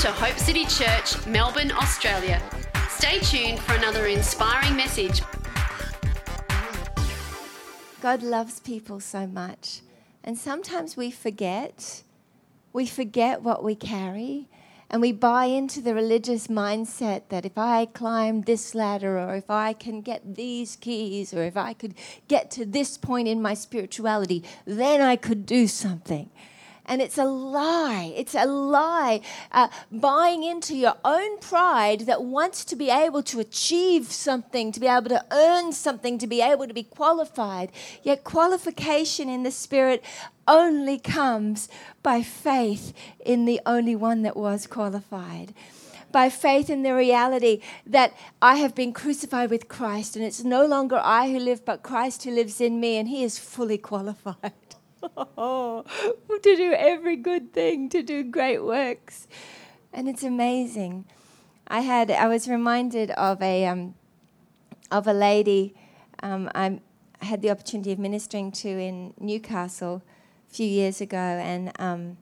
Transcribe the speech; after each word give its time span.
to 0.00 0.12
Hope 0.12 0.38
City 0.38 0.64
Church, 0.64 1.26
Melbourne, 1.26 1.72
Australia. 1.72 2.40
Stay 2.88 3.18
tuned 3.18 3.58
for 3.58 3.74
another 3.74 4.06
inspiring 4.06 4.76
message. 4.76 5.22
God 8.00 8.22
loves 8.22 8.60
people 8.60 9.00
so 9.00 9.26
much. 9.26 9.80
And 10.22 10.38
sometimes 10.38 10.96
we 10.96 11.10
forget. 11.10 12.04
We 12.72 12.86
forget 12.86 13.42
what 13.42 13.64
we 13.64 13.74
carry. 13.74 14.46
And 14.88 15.02
we 15.02 15.10
buy 15.10 15.46
into 15.46 15.80
the 15.80 15.96
religious 15.96 16.46
mindset 16.46 17.22
that 17.30 17.44
if 17.44 17.58
I 17.58 17.86
climb 17.86 18.42
this 18.42 18.76
ladder, 18.76 19.18
or 19.18 19.34
if 19.34 19.50
I 19.50 19.72
can 19.72 20.00
get 20.02 20.36
these 20.36 20.76
keys, 20.76 21.34
or 21.34 21.42
if 21.42 21.56
I 21.56 21.72
could 21.72 21.94
get 22.28 22.52
to 22.52 22.64
this 22.64 22.96
point 22.98 23.26
in 23.26 23.42
my 23.42 23.54
spirituality, 23.54 24.44
then 24.64 25.00
I 25.00 25.16
could 25.16 25.44
do 25.44 25.66
something. 25.66 26.30
And 26.88 27.02
it's 27.02 27.18
a 27.18 27.24
lie. 27.24 28.12
It's 28.16 28.34
a 28.34 28.46
lie. 28.46 29.20
Uh, 29.52 29.68
buying 29.92 30.42
into 30.42 30.74
your 30.74 30.96
own 31.04 31.38
pride 31.38 32.00
that 32.00 32.24
wants 32.24 32.64
to 32.64 32.76
be 32.76 32.90
able 32.90 33.22
to 33.24 33.38
achieve 33.40 34.06
something, 34.06 34.72
to 34.72 34.80
be 34.80 34.86
able 34.86 35.10
to 35.10 35.24
earn 35.30 35.72
something, 35.72 36.18
to 36.18 36.26
be 36.26 36.40
able 36.40 36.66
to 36.66 36.74
be 36.74 36.82
qualified. 36.82 37.70
Yet 38.02 38.24
qualification 38.24 39.28
in 39.28 39.42
the 39.42 39.50
Spirit 39.50 40.02
only 40.48 40.98
comes 40.98 41.68
by 42.02 42.22
faith 42.22 42.94
in 43.24 43.44
the 43.44 43.60
only 43.66 43.94
one 43.94 44.22
that 44.22 44.36
was 44.36 44.66
qualified 44.66 45.52
by 46.10 46.30
faith 46.30 46.70
in 46.70 46.82
the 46.82 46.94
reality 46.94 47.60
that 47.86 48.14
I 48.40 48.56
have 48.56 48.74
been 48.74 48.92
crucified 48.92 49.50
with 49.50 49.68
Christ, 49.68 50.16
and 50.16 50.24
it's 50.24 50.42
no 50.42 50.64
longer 50.64 51.00
I 51.02 51.30
who 51.30 51.38
live, 51.38 51.64
but 51.64 51.82
Christ 51.82 52.24
who 52.24 52.30
lives 52.30 52.60
in 52.60 52.80
me, 52.80 52.96
and 52.96 53.08
He 53.08 53.22
is 53.22 53.38
fully 53.38 53.78
qualified. 53.78 54.52
to 55.36 55.84
do 56.42 56.74
every 56.76 57.16
good 57.16 57.52
thing, 57.52 57.88
to 57.90 58.02
do 58.02 58.22
great 58.22 58.64
works. 58.64 59.26
And 59.92 60.08
it's 60.08 60.22
amazing. 60.22 61.04
I 61.66 61.80
had 61.80 62.10
I 62.10 62.28
was 62.28 62.48
reminded 62.48 63.10
of 63.12 63.42
a 63.42 63.66
um, 63.66 63.94
of 64.90 65.06
a 65.06 65.12
lady 65.12 65.74
um, 66.22 66.50
I 66.54 66.80
had 67.20 67.42
the 67.42 67.50
opportunity 67.50 67.92
of 67.92 67.98
ministering 67.98 68.52
to 68.52 68.68
in 68.68 69.14
Newcastle 69.18 70.02
a 70.50 70.54
few 70.54 70.66
years 70.66 71.00
ago, 71.00 71.16
and 71.16 71.72
um, 71.78 72.16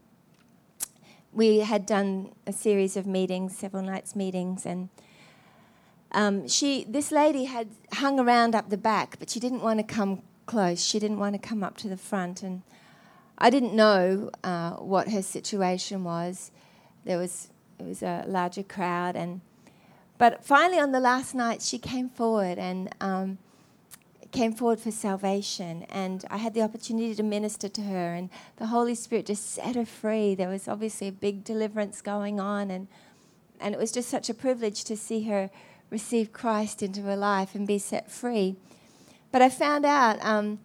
we 1.33 1.61
had 1.61 1.87
done 1.87 2.33
a 2.47 2.53
series 2.53 2.97
of 2.97 3.07
meetings, 3.07 3.57
several 3.57 3.83
nights 3.83 4.17
meetings, 4.17 4.67
and 4.67 4.89
um, 6.13 6.49
she 6.49 6.85
this 6.89 7.11
lady 7.11 7.45
had 7.45 7.69
hung 7.95 8.19
around 8.21 8.55
up 8.55 8.71
the 8.71 8.77
back, 8.77 9.19
but 9.19 9.31
she 9.31 9.41
didn't 9.41 9.63
want 9.63 9.79
to 9.79 9.85
come 9.85 10.23
close. 10.47 10.83
She 10.85 10.99
didn't 10.99 11.19
want 11.19 11.35
to 11.35 11.49
come 11.49 11.63
up 11.63 11.77
to 11.79 11.89
the 11.89 11.97
front, 11.97 12.43
and 12.43 12.63
I 13.39 13.51
didn't 13.51 13.75
know 13.75 14.31
uh, 14.43 14.73
what 14.73 15.11
her 15.11 15.23
situation 15.23 16.05
was. 16.05 16.51
There 17.05 17.19
was 17.19 17.49
it 17.79 17.85
was 17.85 18.03
a 18.03 18.25
larger 18.27 18.63
crowd, 18.63 19.17
and 19.17 19.41
but 20.19 20.45
finally 20.45 20.81
on 20.81 20.93
the 20.93 21.01
last 21.01 21.35
night 21.35 21.61
she 21.61 21.79
came 21.79 22.09
forward 22.09 22.59
and 22.59 22.89
um, 23.01 23.39
came 24.33 24.53
forward 24.53 24.81
for 24.81 24.91
salvation, 24.91 25.85
and 25.91 26.25
I 26.31 26.39
had 26.39 26.55
the 26.55 26.63
opportunity 26.63 27.15
to 27.15 27.23
minister 27.23 27.69
to 27.69 27.83
her, 27.83 28.15
and 28.15 28.31
the 28.57 28.67
Holy 28.67 28.95
Spirit 28.95 29.27
just 29.27 29.51
set 29.51 29.77
her 29.77 29.85
free. 29.85 30.35
There 30.35 30.49
was 30.49 30.69
obviously 30.69 31.09
a 31.09 31.13
big 31.13 31.45
deliverance 31.45 32.01
going 32.01 32.41
on, 32.41 32.71
and 32.71 32.89
and 33.61 33.75
it 33.75 33.79
was 33.79 33.93
just 33.93 34.09
such 34.09 34.29
a 34.29 34.35
privilege 34.35 34.85
to 34.85 34.97
see 34.97 35.25
her 35.25 35.51
receive 35.91 36.33
Christ 36.33 36.83
into 36.83 37.03
her 37.03 37.17
life 37.17 37.55
and 37.55 37.67
be 37.67 37.79
set 37.79 38.11
free. 38.11 38.57
But 39.37 39.43
I 39.43 39.51
found 39.51 39.85
out 39.85 40.17
um, 40.25 40.61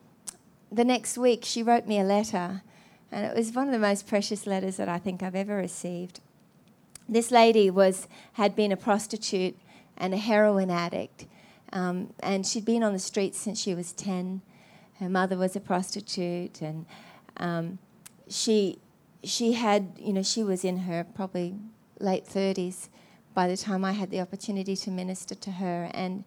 the 0.71 0.85
next 0.85 1.17
week 1.17 1.43
she 1.43 1.61
wrote 1.61 1.87
me 1.87 1.99
a 1.99 2.05
letter, 2.05 2.61
and 3.11 3.25
it 3.25 3.35
was 3.35 3.51
one 3.51 3.67
of 3.67 3.73
the 3.73 3.79
most 3.79 4.07
precious 4.07 4.47
letters 4.47 4.77
that 4.77 4.87
I 4.87 4.97
think 4.97 5.21
I've 5.21 5.35
ever 5.35 5.57
received. 5.57 6.21
This 7.09 7.31
lady 7.31 7.69
was 7.69 8.07
had 8.35 8.55
been 8.55 8.71
a 8.71 8.77
prostitute 8.77 9.57
and 9.97 10.13
a 10.13 10.17
heroin 10.17 10.69
addict, 10.69 11.25
um, 11.73 12.13
and 12.21 12.47
she'd 12.47 12.63
been 12.63 12.81
on 12.81 12.93
the 12.93 12.99
streets 12.99 13.37
since 13.37 13.59
she 13.59 13.75
was 13.75 13.91
ten. 13.91 14.41
Her 15.01 15.09
mother 15.09 15.35
was 15.35 15.53
a 15.57 15.59
prostitute, 15.59 16.61
and 16.61 16.85
um, 17.35 17.77
she 18.29 18.79
she 19.21 19.51
had 19.51 19.99
you 19.99 20.13
know 20.13 20.23
she 20.23 20.43
was 20.43 20.63
in 20.63 20.77
her 20.77 21.03
probably 21.03 21.55
late 21.99 22.25
thirties 22.25 22.89
by 23.33 23.49
the 23.49 23.57
time 23.57 23.83
I 23.83 23.91
had 23.91 24.11
the 24.11 24.21
opportunity 24.21 24.77
to 24.77 24.91
minister 24.91 25.35
to 25.35 25.51
her, 25.51 25.91
and 25.93 26.23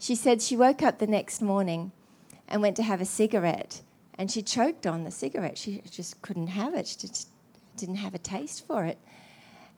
she 0.00 0.16
said 0.16 0.42
she 0.42 0.56
woke 0.56 0.82
up 0.82 0.98
the 0.98 1.06
next 1.06 1.40
morning 1.40 1.92
and 2.48 2.60
went 2.60 2.74
to 2.76 2.82
have 2.82 3.00
a 3.00 3.04
cigarette 3.04 3.82
and 4.20 4.30
she 4.30 4.42
choked 4.42 4.86
on 4.86 5.04
the 5.04 5.10
cigarette. 5.10 5.56
She 5.56 5.82
just 5.90 6.20
couldn't 6.20 6.48
have 6.48 6.74
it. 6.74 6.86
She 6.86 6.96
just 6.96 7.28
didn't 7.76 7.96
have 7.96 8.14
a 8.14 8.18
taste 8.18 8.66
for 8.66 8.84
it. 8.84 8.98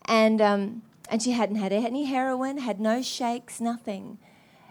And, 0.07 0.41
um, 0.41 0.83
and 1.09 1.23
she 1.23 1.31
hadn't 1.31 1.57
had 1.57 1.73
any 1.73 2.07
heroin, 2.07 2.59
had 2.59 2.81
no 2.81 3.03
shakes, 3.03 3.61
nothing. 3.61 4.19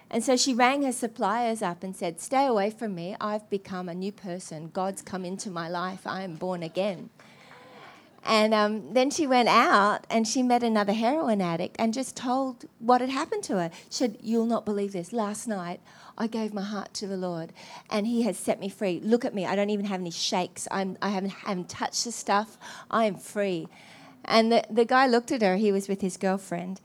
And 0.09 0.25
so 0.25 0.35
she 0.35 0.53
rang 0.53 0.83
her 0.83 0.91
suppliers 0.91 1.61
up 1.61 1.85
and 1.85 1.95
said, 1.95 2.19
Stay 2.19 2.45
away 2.45 2.69
from 2.69 2.93
me. 2.95 3.15
I've 3.21 3.49
become 3.49 3.87
a 3.87 3.95
new 3.95 4.11
person. 4.11 4.71
God's 4.73 5.01
come 5.01 5.23
into 5.23 5.49
my 5.49 5.69
life. 5.69 6.05
I 6.05 6.23
am 6.23 6.35
born 6.35 6.63
again. 6.63 7.09
And 8.23 8.53
um, 8.53 8.93
then 8.93 9.09
she 9.09 9.25
went 9.25 9.49
out 9.49 10.05
and 10.09 10.27
she 10.27 10.43
met 10.43 10.61
another 10.61 10.93
heroin 10.93 11.41
addict 11.41 11.75
and 11.79 11.93
just 11.93 12.15
told 12.15 12.65
what 12.79 13.01
had 13.01 13.09
happened 13.09 13.43
to 13.45 13.57
her. 13.57 13.71
She 13.89 13.97
said, 13.97 14.17
You'll 14.21 14.45
not 14.45 14.63
believe 14.63 14.93
this. 14.93 15.11
Last 15.11 15.47
night, 15.47 15.79
I 16.17 16.27
gave 16.27 16.53
my 16.53 16.61
heart 16.61 16.93
to 16.95 17.07
the 17.07 17.17
Lord 17.17 17.51
and 17.89 18.05
He 18.05 18.21
has 18.23 18.37
set 18.37 18.59
me 18.59 18.69
free. 18.69 18.99
Look 19.03 19.25
at 19.25 19.33
me. 19.33 19.45
I 19.45 19.55
don't 19.55 19.71
even 19.71 19.85
have 19.85 19.99
any 19.99 20.11
shakes. 20.11 20.67
I'm, 20.69 20.97
I 21.01 21.09
haven't, 21.09 21.31
haven't 21.31 21.69
touched 21.69 22.03
the 22.03 22.11
stuff. 22.11 22.57
I 22.91 23.05
am 23.05 23.15
free. 23.15 23.67
And 24.23 24.51
the, 24.51 24.63
the 24.69 24.85
guy 24.85 25.07
looked 25.07 25.31
at 25.31 25.41
her. 25.41 25.55
He 25.55 25.71
was 25.71 25.87
with 25.87 26.01
his 26.01 26.17
girlfriend. 26.17 26.79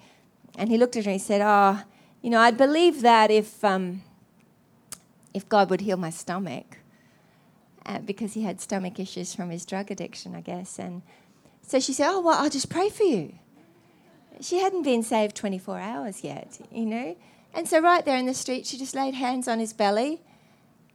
And 0.56 0.70
he 0.70 0.78
looked 0.78 0.96
at 0.96 1.04
her 1.04 1.10
and 1.10 1.20
he 1.20 1.24
said, 1.24 1.42
Oh, 1.44 1.82
you 2.22 2.30
know, 2.30 2.40
I'd 2.40 2.56
believe 2.56 3.02
that 3.02 3.30
if, 3.30 3.62
um, 3.62 4.02
if 5.34 5.46
God 5.50 5.68
would 5.68 5.82
heal 5.82 5.98
my 5.98 6.10
stomach. 6.10 6.78
Uh, 7.84 8.00
because 8.00 8.34
he 8.34 8.42
had 8.42 8.60
stomach 8.60 8.98
issues 8.98 9.32
from 9.32 9.50
his 9.50 9.64
drug 9.64 9.92
addiction, 9.92 10.34
I 10.34 10.40
guess. 10.40 10.76
And 10.76 11.02
so 11.66 11.80
she 11.80 11.92
said, 11.92 12.08
Oh, 12.10 12.20
well, 12.20 12.38
I'll 12.40 12.50
just 12.50 12.70
pray 12.70 12.88
for 12.88 13.02
you. 13.02 13.34
She 14.40 14.58
hadn't 14.58 14.82
been 14.82 15.02
saved 15.02 15.34
24 15.34 15.78
hours 15.78 16.22
yet, 16.22 16.60
you 16.70 16.86
know. 16.86 17.16
And 17.54 17.66
so, 17.66 17.80
right 17.80 18.04
there 18.04 18.16
in 18.16 18.26
the 18.26 18.34
street, 18.34 18.66
she 18.66 18.76
just 18.76 18.94
laid 18.94 19.14
hands 19.14 19.48
on 19.48 19.58
his 19.58 19.72
belly. 19.72 20.20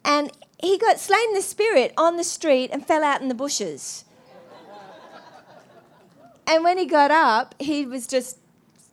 And 0.05 0.31
he 0.61 0.77
got 0.77 0.99
slain 0.99 1.29
in 1.29 1.33
the 1.35 1.41
spirit 1.41 1.93
on 1.97 2.17
the 2.17 2.23
street 2.23 2.69
and 2.71 2.85
fell 2.85 3.03
out 3.03 3.21
in 3.21 3.27
the 3.27 3.35
bushes. 3.35 4.05
and 6.47 6.63
when 6.63 6.77
he 6.77 6.85
got 6.85 7.11
up, 7.11 7.55
he 7.59 7.85
was 7.85 8.07
just 8.07 8.37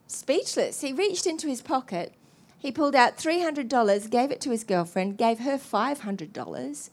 speechless. 0.07 0.81
He 0.81 0.93
reached 0.93 1.27
into 1.27 1.47
his 1.47 1.61
pocket, 1.61 2.15
he 2.59 2.73
pulled 2.73 2.97
out 2.97 3.17
$300, 3.19 4.11
gave 4.11 4.31
it 4.31 4.41
to 4.41 4.51
his 4.51 4.65
girlfriend, 4.65 5.17
gave 5.17 5.41
her 5.41 5.59
$500, 5.59 6.91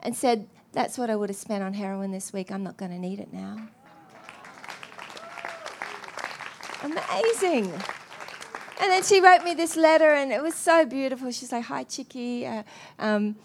and 0.00 0.16
said, 0.16 0.48
That's 0.72 0.96
what 0.96 1.10
I 1.10 1.16
would 1.16 1.28
have 1.28 1.36
spent 1.36 1.62
on 1.62 1.74
heroin 1.74 2.12
this 2.12 2.32
week. 2.32 2.50
I'm 2.50 2.62
not 2.62 2.76
going 2.76 2.92
to 2.92 2.98
need 2.98 3.18
it 3.18 3.32
now. 3.32 3.68
Amazing. 6.82 7.72
And 8.80 8.90
then 8.90 9.04
she 9.04 9.20
wrote 9.20 9.44
me 9.44 9.54
this 9.54 9.76
letter, 9.76 10.12
and 10.12 10.32
it 10.32 10.42
was 10.42 10.54
so 10.54 10.84
beautiful. 10.84 11.30
She's 11.30 11.52
like, 11.52 11.64
Hi, 11.64 11.84
Chicky. 11.84 12.46
Uh, 12.46 12.64
um, 12.98 13.36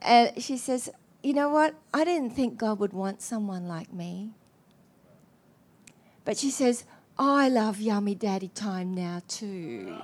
and 0.00 0.42
she 0.42 0.58
says, 0.58 0.90
You 1.22 1.32
know 1.32 1.48
what? 1.48 1.74
I 1.94 2.04
didn't 2.04 2.30
think 2.30 2.58
God 2.58 2.78
would 2.80 2.92
want 2.92 3.22
someone 3.22 3.66
like 3.66 3.92
me. 3.92 4.32
But 6.26 6.36
she 6.36 6.50
says, 6.50 6.84
I 7.18 7.48
love 7.48 7.80
yummy 7.80 8.14
daddy 8.14 8.48
time 8.48 8.94
now, 8.94 9.22
too. 9.28 9.96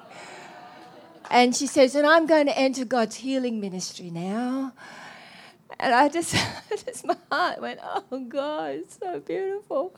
And 1.30 1.54
she 1.54 1.66
says, 1.66 1.94
And 1.94 2.06
I'm 2.06 2.26
going 2.26 2.46
to 2.46 2.58
enter 2.58 2.86
God's 2.86 3.16
healing 3.16 3.60
ministry 3.60 4.10
now. 4.10 4.72
And 5.78 5.94
I 5.94 6.08
just, 6.08 6.34
just 6.70 7.04
my 7.04 7.16
heart 7.30 7.60
went, 7.60 7.80
Oh, 7.82 8.24
God, 8.26 8.76
it's 8.76 8.98
so 8.98 9.20
beautiful 9.20 9.94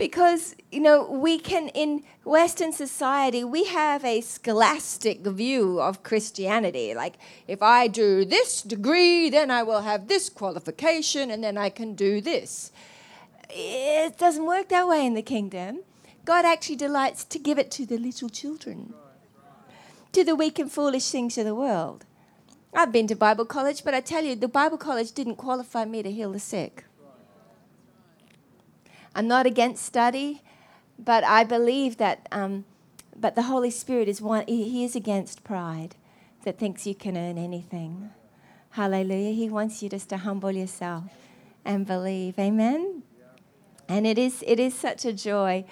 because 0.00 0.56
you 0.72 0.80
know 0.80 1.04
we 1.04 1.38
can 1.38 1.68
in 1.68 2.02
western 2.24 2.72
society 2.72 3.44
we 3.44 3.64
have 3.64 4.02
a 4.02 4.22
scholastic 4.22 5.20
view 5.20 5.78
of 5.78 6.02
christianity. 6.02 6.94
Like 6.94 7.16
if 7.46 7.62
i 7.62 7.86
do 7.86 8.24
this 8.24 8.62
degree 8.62 9.28
then 9.28 9.50
i 9.50 9.62
will 9.62 9.82
have 9.82 10.08
this 10.08 10.30
qualification 10.30 11.30
and 11.30 11.44
then 11.44 11.58
i 11.58 11.68
can 11.68 11.94
do 11.94 12.22
this. 12.22 12.72
It 13.50 14.16
doesn't 14.16 14.46
work 14.46 14.70
that 14.70 14.88
way 14.88 15.04
in 15.04 15.14
the 15.14 15.22
kingdom. 15.22 15.80
God 16.24 16.44
actually 16.46 16.76
delights 16.76 17.24
to 17.24 17.38
give 17.38 17.58
it 17.58 17.70
to 17.72 17.84
the 17.84 17.98
little 17.98 18.30
children 18.30 18.94
to 20.12 20.24
the 20.24 20.34
weak 20.34 20.58
and 20.58 20.72
foolish 20.72 21.10
things 21.10 21.36
of 21.38 21.44
the 21.44 21.54
world. 21.54 22.06
I've 22.72 22.90
been 22.90 23.06
to 23.08 23.16
bible 23.16 23.44
college 23.44 23.84
but 23.84 23.92
i 23.92 24.00
tell 24.00 24.24
you 24.24 24.34
the 24.34 24.54
bible 24.60 24.78
college 24.78 25.12
didn't 25.12 25.36
qualify 25.36 25.84
me 25.84 26.02
to 26.02 26.10
heal 26.10 26.32
the 26.32 26.40
sick 26.40 26.84
I'm 29.14 29.28
not 29.28 29.46
against 29.46 29.84
study, 29.84 30.42
but 30.98 31.24
I 31.24 31.44
believe 31.44 31.96
that. 31.98 32.28
Um, 32.30 32.64
but 33.16 33.34
the 33.34 33.42
Holy 33.42 33.70
Spirit 33.70 34.08
is 34.08 34.22
one. 34.22 34.44
He 34.46 34.84
is 34.84 34.96
against 34.96 35.44
pride, 35.44 35.96
that 36.44 36.58
thinks 36.58 36.86
you 36.86 36.94
can 36.94 37.16
earn 37.16 37.38
anything. 37.38 38.10
Hallelujah. 38.70 39.32
He 39.32 39.48
wants 39.48 39.82
you 39.82 39.88
just 39.88 40.08
to 40.10 40.18
humble 40.18 40.52
yourself 40.52 41.04
and 41.64 41.86
believe. 41.86 42.38
Amen. 42.38 43.02
And 43.88 44.06
it 44.06 44.18
is 44.18 44.44
it 44.46 44.60
is 44.60 44.74
such 44.74 45.04
a 45.04 45.12
joy 45.12 45.64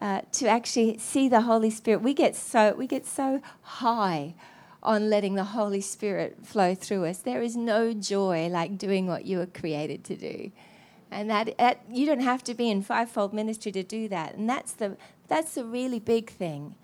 uh, 0.00 0.22
to 0.32 0.46
actually 0.46 0.98
see 0.98 1.28
the 1.28 1.42
Holy 1.42 1.70
Spirit. 1.70 2.02
We 2.02 2.12
get 2.12 2.36
so 2.36 2.74
we 2.74 2.86
get 2.86 3.06
so 3.06 3.40
high 3.62 4.34
on 4.82 5.08
letting 5.08 5.36
the 5.36 5.44
Holy 5.44 5.80
Spirit 5.80 6.38
flow 6.44 6.74
through 6.74 7.06
us. 7.06 7.18
There 7.18 7.40
is 7.40 7.56
no 7.56 7.94
joy 7.94 8.48
like 8.48 8.76
doing 8.76 9.06
what 9.06 9.24
you 9.24 9.38
were 9.38 9.46
created 9.46 10.04
to 10.04 10.16
do. 10.16 10.52
And 11.12 11.28
that, 11.30 11.56
that 11.58 11.82
you 11.90 12.06
don't 12.06 12.20
have 12.20 12.42
to 12.44 12.54
be 12.54 12.70
in 12.70 12.82
fivefold 12.82 13.34
ministry 13.34 13.70
to 13.72 13.82
do 13.82 14.08
that. 14.08 14.34
And 14.34 14.48
that's 14.48 14.72
the 14.72 14.96
that's 15.28 15.54
the 15.54 15.64
really 15.64 16.00
big 16.00 16.30
thing. 16.30 16.74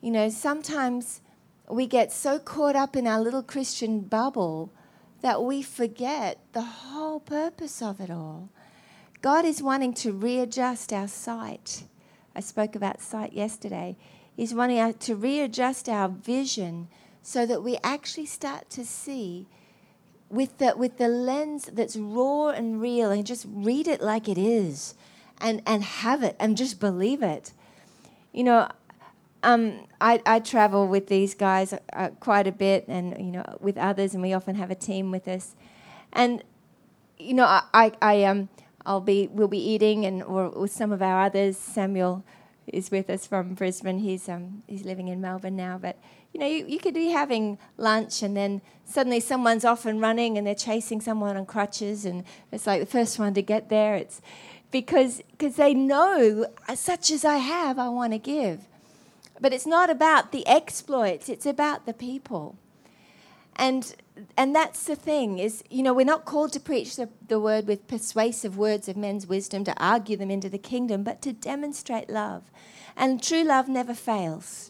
You 0.00 0.10
know, 0.10 0.28
sometimes 0.28 1.20
we 1.68 1.86
get 1.86 2.12
so 2.12 2.38
caught 2.38 2.76
up 2.76 2.96
in 2.96 3.06
our 3.06 3.20
little 3.20 3.42
Christian 3.42 4.00
bubble 4.00 4.72
that 5.22 5.42
we 5.42 5.62
forget 5.62 6.38
the 6.52 6.62
whole 6.62 7.20
purpose 7.20 7.82
of 7.82 8.00
it 8.00 8.10
all. 8.10 8.48
God 9.22 9.44
is 9.44 9.62
wanting 9.62 9.92
to 9.94 10.12
readjust 10.12 10.92
our 10.92 11.08
sight. 11.08 11.84
I 12.34 12.40
spoke 12.40 12.74
about 12.74 13.02
sight 13.02 13.34
yesterday. 13.34 13.96
He's 14.34 14.54
wanting 14.54 14.94
to 14.94 15.14
readjust 15.14 15.88
our 15.88 16.08
vision 16.08 16.88
so 17.22 17.44
that 17.44 17.62
we 17.62 17.78
actually 17.84 18.26
start 18.26 18.70
to 18.70 18.84
see 18.84 19.46
with 20.30 20.58
the, 20.58 20.74
with 20.76 20.96
the 20.98 21.08
lens 21.08 21.68
that's 21.72 21.96
raw 21.96 22.48
and 22.48 22.80
real 22.80 23.10
and 23.10 23.26
just 23.26 23.46
read 23.48 23.88
it 23.88 24.00
like 24.00 24.28
it 24.28 24.38
is 24.38 24.94
and, 25.40 25.60
and 25.66 25.82
have 25.82 26.22
it 26.22 26.36
and 26.38 26.56
just 26.56 26.78
believe 26.78 27.22
it. 27.22 27.52
You 28.32 28.44
know, 28.44 28.68
um, 29.42 29.86
I, 30.00 30.22
I 30.24 30.38
travel 30.38 30.86
with 30.86 31.08
these 31.08 31.34
guys 31.34 31.74
uh, 31.92 32.10
quite 32.20 32.46
a 32.46 32.52
bit 32.52 32.84
and, 32.88 33.16
you 33.18 33.32
know, 33.32 33.44
with 33.60 33.76
others, 33.76 34.14
and 34.14 34.22
we 34.22 34.32
often 34.32 34.54
have 34.54 34.70
a 34.70 34.74
team 34.74 35.10
with 35.10 35.26
us. 35.26 35.56
And, 36.12 36.44
you 37.18 37.34
know, 37.34 37.44
I, 37.44 37.62
I, 37.72 37.92
I 38.00 38.24
um, 38.24 38.48
I'll 38.86 39.00
be, 39.00 39.28
we'll 39.32 39.48
be 39.48 39.58
eating 39.58 40.06
and, 40.06 40.22
or 40.22 40.50
with 40.50 40.72
some 40.72 40.92
of 40.92 41.02
our 41.02 41.22
others. 41.22 41.56
Samuel 41.56 42.22
is 42.66 42.90
with 42.90 43.10
us 43.10 43.26
from 43.26 43.54
Brisbane. 43.54 43.98
He's, 43.98 44.28
um, 44.28 44.62
he's 44.68 44.84
living 44.84 45.08
in 45.08 45.20
Melbourne 45.20 45.56
now, 45.56 45.76
but 45.76 45.98
you 46.32 46.40
know, 46.40 46.46
you, 46.46 46.64
you 46.66 46.78
could 46.78 46.94
be 46.94 47.08
having 47.08 47.58
lunch 47.76 48.22
and 48.22 48.36
then 48.36 48.60
suddenly 48.84 49.20
someone's 49.20 49.64
off 49.64 49.86
and 49.86 50.00
running 50.00 50.38
and 50.38 50.46
they're 50.46 50.54
chasing 50.54 51.00
someone 51.00 51.36
on 51.36 51.46
crutches 51.46 52.04
and 52.04 52.24
it's 52.52 52.66
like 52.66 52.80
the 52.80 52.86
first 52.86 53.18
one 53.18 53.34
to 53.34 53.42
get 53.42 53.68
there. 53.68 53.96
It's 53.96 54.20
because 54.70 55.22
cause 55.38 55.56
they 55.56 55.74
know, 55.74 56.46
uh, 56.68 56.74
such 56.74 57.10
as 57.10 57.24
I 57.24 57.38
have, 57.38 57.78
I 57.78 57.88
want 57.88 58.12
to 58.12 58.18
give. 58.18 58.60
But 59.40 59.52
it's 59.52 59.66
not 59.66 59.90
about 59.90 60.32
the 60.32 60.46
exploits, 60.46 61.28
it's 61.28 61.46
about 61.46 61.86
the 61.86 61.94
people. 61.94 62.56
And 63.56 63.94
and 64.36 64.54
that's 64.54 64.84
the 64.84 64.96
thing 64.96 65.38
is 65.38 65.64
you 65.70 65.82
know 65.82 65.94
we're 65.94 66.04
not 66.04 66.24
called 66.24 66.52
to 66.52 66.60
preach 66.60 66.96
the, 66.96 67.08
the 67.28 67.40
word 67.40 67.66
with 67.66 67.88
persuasive 67.88 68.56
words 68.56 68.88
of 68.88 68.96
men's 68.96 69.26
wisdom 69.26 69.64
to 69.64 69.82
argue 69.82 70.16
them 70.16 70.30
into 70.30 70.48
the 70.48 70.58
kingdom 70.58 71.02
but 71.02 71.22
to 71.22 71.32
demonstrate 71.32 72.10
love 72.10 72.42
and 72.96 73.22
true 73.22 73.42
love 73.42 73.68
never 73.68 73.94
fails 73.94 74.69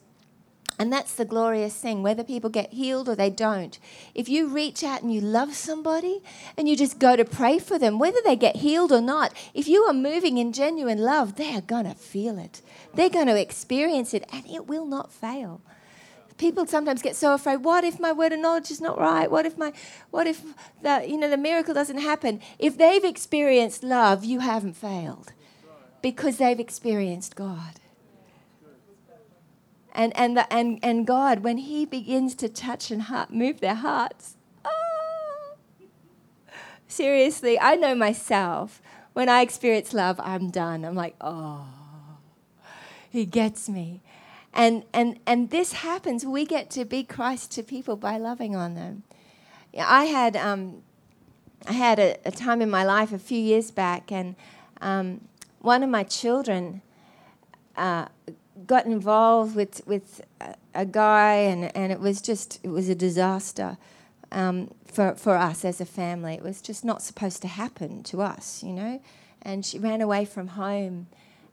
and 0.81 0.91
that's 0.91 1.15
the 1.15 1.27
glorious 1.27 1.75
thing, 1.75 2.03
whether 2.03 2.25
people 2.25 2.49
get 2.49 2.73
healed 2.73 3.07
or 3.07 3.15
they 3.15 3.29
don't. 3.29 3.79
If 4.15 4.31
you 4.31 4.49
reach 4.49 4.83
out 4.83 5.03
and 5.03 5.13
you 5.13 5.21
love 5.21 5.53
somebody 5.53 6.23
and 6.57 6.67
you 6.67 6.75
just 6.75 6.99
go 6.99 7.17
to 7.17 7.25
pray 7.27 7.59
for 7.59 7.79
them, 7.79 7.99
whether 7.99 8.21
they 8.25 8.35
get 8.35 8.57
healed 8.57 8.91
or 8.91 9.03
not, 9.03 9.35
if 9.53 9.69
you 9.69 9.83
are 9.83 9.93
moving 9.93 10.39
in 10.39 10.55
genuine 10.55 10.97
love, 10.97 11.37
they 11.37 11.55
are 11.55 11.61
going 11.61 11.85
to 11.85 11.95
feel 11.95 12.39
it. 12.39 12.63
They're 12.95 13.11
going 13.11 13.27
to 13.27 13.39
experience 13.39 14.15
it 14.15 14.25
and 14.33 14.47
it 14.47 14.69
will 14.69 14.87
not 14.87 15.13
fail. 15.13 15.61
People 16.39 16.65
sometimes 16.65 17.03
get 17.03 17.15
so 17.15 17.35
afraid, 17.35 17.59
what 17.59 17.85
if 17.85 18.01
my 18.01 18.13
word 18.13 18.33
of 18.33 18.41
knowledge 18.41 18.71
is 18.71 18.81
not 18.81 18.99
right? 18.99 19.31
What 19.31 19.45
if 19.45 19.59
my 19.59 19.75
what 20.11 20.27
if 20.27 20.43
the 20.81 21.05
you 21.07 21.19
know 21.19 21.29
the 21.29 21.37
miracle 21.37 21.75
doesn't 21.75 21.99
happen? 21.99 22.41
If 22.59 22.79
they've 22.79 23.05
experienced 23.05 23.83
love, 23.83 24.25
you 24.25 24.41
haven't 24.41 24.77
failed. 24.77 25.35
Because 26.01 26.39
they've 26.39 26.59
experienced 26.59 27.37
God. 27.37 27.81
And, 29.93 30.17
and, 30.17 30.37
the, 30.37 30.53
and, 30.53 30.79
and 30.83 31.07
God, 31.07 31.41
when 31.41 31.59
He 31.59 31.85
begins 31.85 32.35
to 32.37 32.49
touch 32.49 32.91
and 32.91 33.03
heart, 33.03 33.33
move 33.33 33.61
their 33.61 33.75
hearts, 33.75 34.37
oh, 34.65 35.55
seriously, 36.87 37.59
I 37.59 37.77
know 37.77 37.95
myself. 37.95 38.81
When 39.13 39.29
I 39.29 39.41
experience 39.41 39.93
love, 39.93 40.21
I'm 40.23 40.51
done. 40.51 40.85
I'm 40.85 40.95
like, 40.95 41.17
oh, 41.21 41.67
He 43.11 43.27
gets 43.27 43.69
me. 43.69 44.01
And, 44.53 44.85
and, 44.93 45.19
and 45.27 45.51
this 45.51 45.73
happens. 45.73 46.25
We 46.25 46.45
get 46.45 46.71
to 46.71 46.85
be 46.85 47.05
Christ 47.05 47.53
to 47.53 47.63
people 47.63 47.97
by 47.97 48.17
loving 48.19 48.57
on 48.57 48.75
them. 48.75 49.05
I 49.79 50.07
had, 50.07 50.37
um, 50.37 50.83
I 51.67 51.73
had 51.73 51.99
a, 51.99 52.17
a, 52.25 52.31
time 52.31 52.61
in 52.61 52.71
my 52.71 52.85
life 52.85 53.13
a 53.13 53.19
few 53.19 53.39
years 53.39 53.71
back, 53.71 54.11
and 54.11 54.35
um, 54.81 55.21
one 55.61 55.83
of 55.85 55.91
my 55.91 56.03
children 56.03 56.83
uh, 57.77 58.07
got 58.67 58.87
involved 58.87 59.55
with 59.55 59.83
with 59.87 60.21
a, 60.75 60.87
guy, 60.87 61.35
and, 61.35 61.75
and 61.77 61.93
it 61.93 62.01
was 62.01 62.21
just 62.21 62.59
it 62.63 62.69
was 62.69 62.89
a 62.89 62.95
disaster 62.95 63.79
um, 64.33 64.71
for 64.87 65.15
for 65.15 65.37
us 65.37 65.65
as 65.65 65.81
a 65.81 65.87
family. 65.87 66.35
It 66.35 66.43
was 66.43 66.61
just 66.61 66.85
not 66.85 67.03
supposed 67.03 67.43
to 67.43 67.49
happen 67.49 68.03
to 68.05 68.23
us, 68.23 68.63
you 68.63 68.73
know. 68.73 69.01
And 69.43 69.65
she 69.65 69.79
ran 69.79 70.01
away 70.01 70.25
from 70.25 70.49
home, 70.49 71.07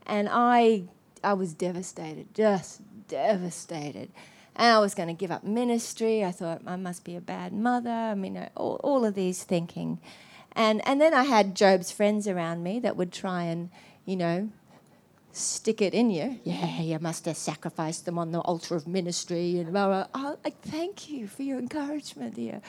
and 0.06 0.28
I 0.32 0.84
I 1.24 1.34
was 1.34 1.54
devastated, 1.54 2.34
just 2.34 2.82
devastated. 3.08 4.12
And 4.56 4.74
I 4.74 4.80
was 4.80 4.96
going 4.96 5.08
to 5.08 5.14
give 5.14 5.30
up 5.30 5.44
ministry. 5.44 6.26
I 6.26 6.32
thought 6.32 6.62
I 6.66 6.78
must 6.78 7.04
be 7.04 7.16
a 7.16 7.22
bad 7.22 7.54
mother. 7.54 7.92
I 7.92 8.16
mean, 8.16 8.50
all, 8.56 8.80
all 8.84 9.06
of 9.06 9.14
these 9.14 9.44
thinking. 9.44 10.00
And, 10.54 10.86
and 10.88 11.00
then 11.00 11.14
I 11.14 11.24
had 11.24 11.56
Job's 11.56 11.92
friends 11.92 12.28
around 12.28 12.64
me 12.64 12.80
that 12.80 12.98
would 12.98 13.14
try 13.14 13.44
and, 13.44 13.70
you 14.06 14.16
know, 14.16 14.50
stick 15.38 15.82
it 15.82 15.94
in 15.94 16.10
you. 16.10 16.40
Yeah, 16.44 16.82
you 16.82 17.00
must 17.00 17.26
have 17.26 17.38
sacrificed 17.38 18.06
them 18.06 18.18
on 18.18 18.32
the 18.32 18.40
altar 18.40 18.76
of 18.76 18.88
ministry. 18.88 19.60
And 19.60 19.72
blah, 19.72 20.06
blah. 20.14 20.36
I 20.46 20.50
thank 20.50 21.10
you 21.10 21.28
for 21.28 21.44
your 21.44 21.60
encouragement, 21.60 22.36
dear. 22.36 22.62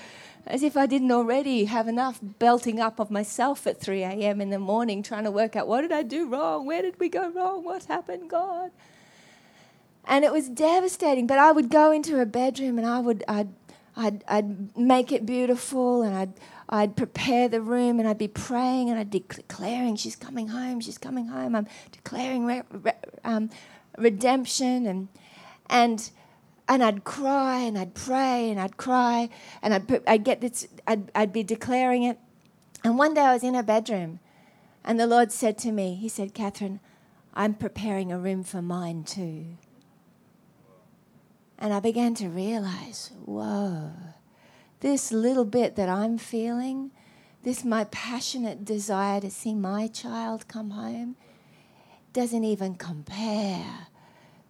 As 0.46 0.62
if 0.62 0.76
I 0.76 0.86
didn't 0.86 1.12
already 1.12 1.64
have 1.64 1.88
enough 1.88 2.18
belting 2.22 2.80
up 2.80 3.00
of 3.00 3.10
myself 3.10 3.66
at 3.66 3.80
3 3.80 4.02
a.m. 4.02 4.40
in 4.40 4.50
the 4.50 4.58
morning 4.58 5.02
trying 5.02 5.24
to 5.24 5.30
work 5.30 5.56
out 5.56 5.66
what 5.66 5.82
did 5.82 5.92
I 5.92 6.02
do 6.02 6.28
wrong? 6.28 6.66
Where 6.66 6.82
did 6.82 6.98
we 7.00 7.08
go 7.08 7.30
wrong? 7.30 7.64
What 7.64 7.84
happened, 7.84 8.30
God? 8.30 8.70
And 10.06 10.24
it 10.24 10.32
was 10.32 10.48
devastating. 10.48 11.26
But 11.26 11.38
I 11.38 11.52
would 11.52 11.70
go 11.70 11.90
into 11.90 12.16
her 12.16 12.24
bedroom 12.24 12.78
and 12.78 12.86
I 12.86 13.00
would, 13.00 13.24
I'd, 13.28 13.48
I'd, 13.96 14.24
I'd 14.26 14.76
make 14.76 15.12
it 15.12 15.26
beautiful 15.26 16.02
and 16.02 16.14
I'd, 16.14 16.32
I'd 16.68 16.96
prepare 16.96 17.48
the 17.48 17.62
room 17.62 17.98
and 17.98 18.06
I'd 18.08 18.18
be 18.18 18.28
praying 18.28 18.90
and 18.90 18.98
I'd 18.98 19.10
be 19.10 19.24
declaring, 19.26 19.96
She's 19.96 20.16
coming 20.16 20.48
home, 20.48 20.80
she's 20.80 20.98
coming 20.98 21.28
home. 21.28 21.54
I'm 21.54 21.66
declaring 21.92 22.44
re- 22.44 22.62
re- 22.70 22.92
um, 23.24 23.50
redemption 23.96 24.86
and, 24.86 25.08
and, 25.70 26.10
and 26.68 26.82
I'd 26.84 27.04
cry 27.04 27.60
and 27.60 27.78
I'd 27.78 27.94
pray 27.94 28.50
and 28.50 28.60
I'd 28.60 28.76
cry 28.76 29.30
and 29.62 29.72
I'd, 29.72 30.02
I'd 30.06 30.24
get 30.24 30.40
this, 30.40 30.68
I'd, 30.86 31.10
I'd 31.14 31.32
be 31.32 31.42
declaring 31.42 32.02
it. 32.02 32.18
And 32.84 32.98
one 32.98 33.14
day 33.14 33.22
I 33.22 33.32
was 33.32 33.42
in 33.42 33.54
her 33.54 33.62
bedroom 33.62 34.20
and 34.84 35.00
the 35.00 35.06
Lord 35.06 35.32
said 35.32 35.56
to 35.58 35.72
me, 35.72 35.94
He 35.94 36.08
said, 36.08 36.34
Catherine, 36.34 36.80
I'm 37.32 37.54
preparing 37.54 38.12
a 38.12 38.18
room 38.18 38.44
for 38.44 38.60
mine 38.60 39.04
too. 39.04 39.46
And 41.58 41.72
I 41.72 41.80
began 41.80 42.14
to 42.16 42.28
realize, 42.28 43.10
whoa 43.24 43.92
this 44.80 45.10
little 45.12 45.44
bit 45.44 45.76
that 45.76 45.88
I'm 45.88 46.18
feeling, 46.18 46.90
this 47.42 47.64
my 47.64 47.84
passionate 47.84 48.64
desire 48.64 49.20
to 49.20 49.30
see 49.30 49.54
my 49.54 49.88
child 49.88 50.48
come 50.48 50.70
home, 50.70 51.16
doesn't 52.12 52.44
even 52.44 52.74
compare 52.74 53.88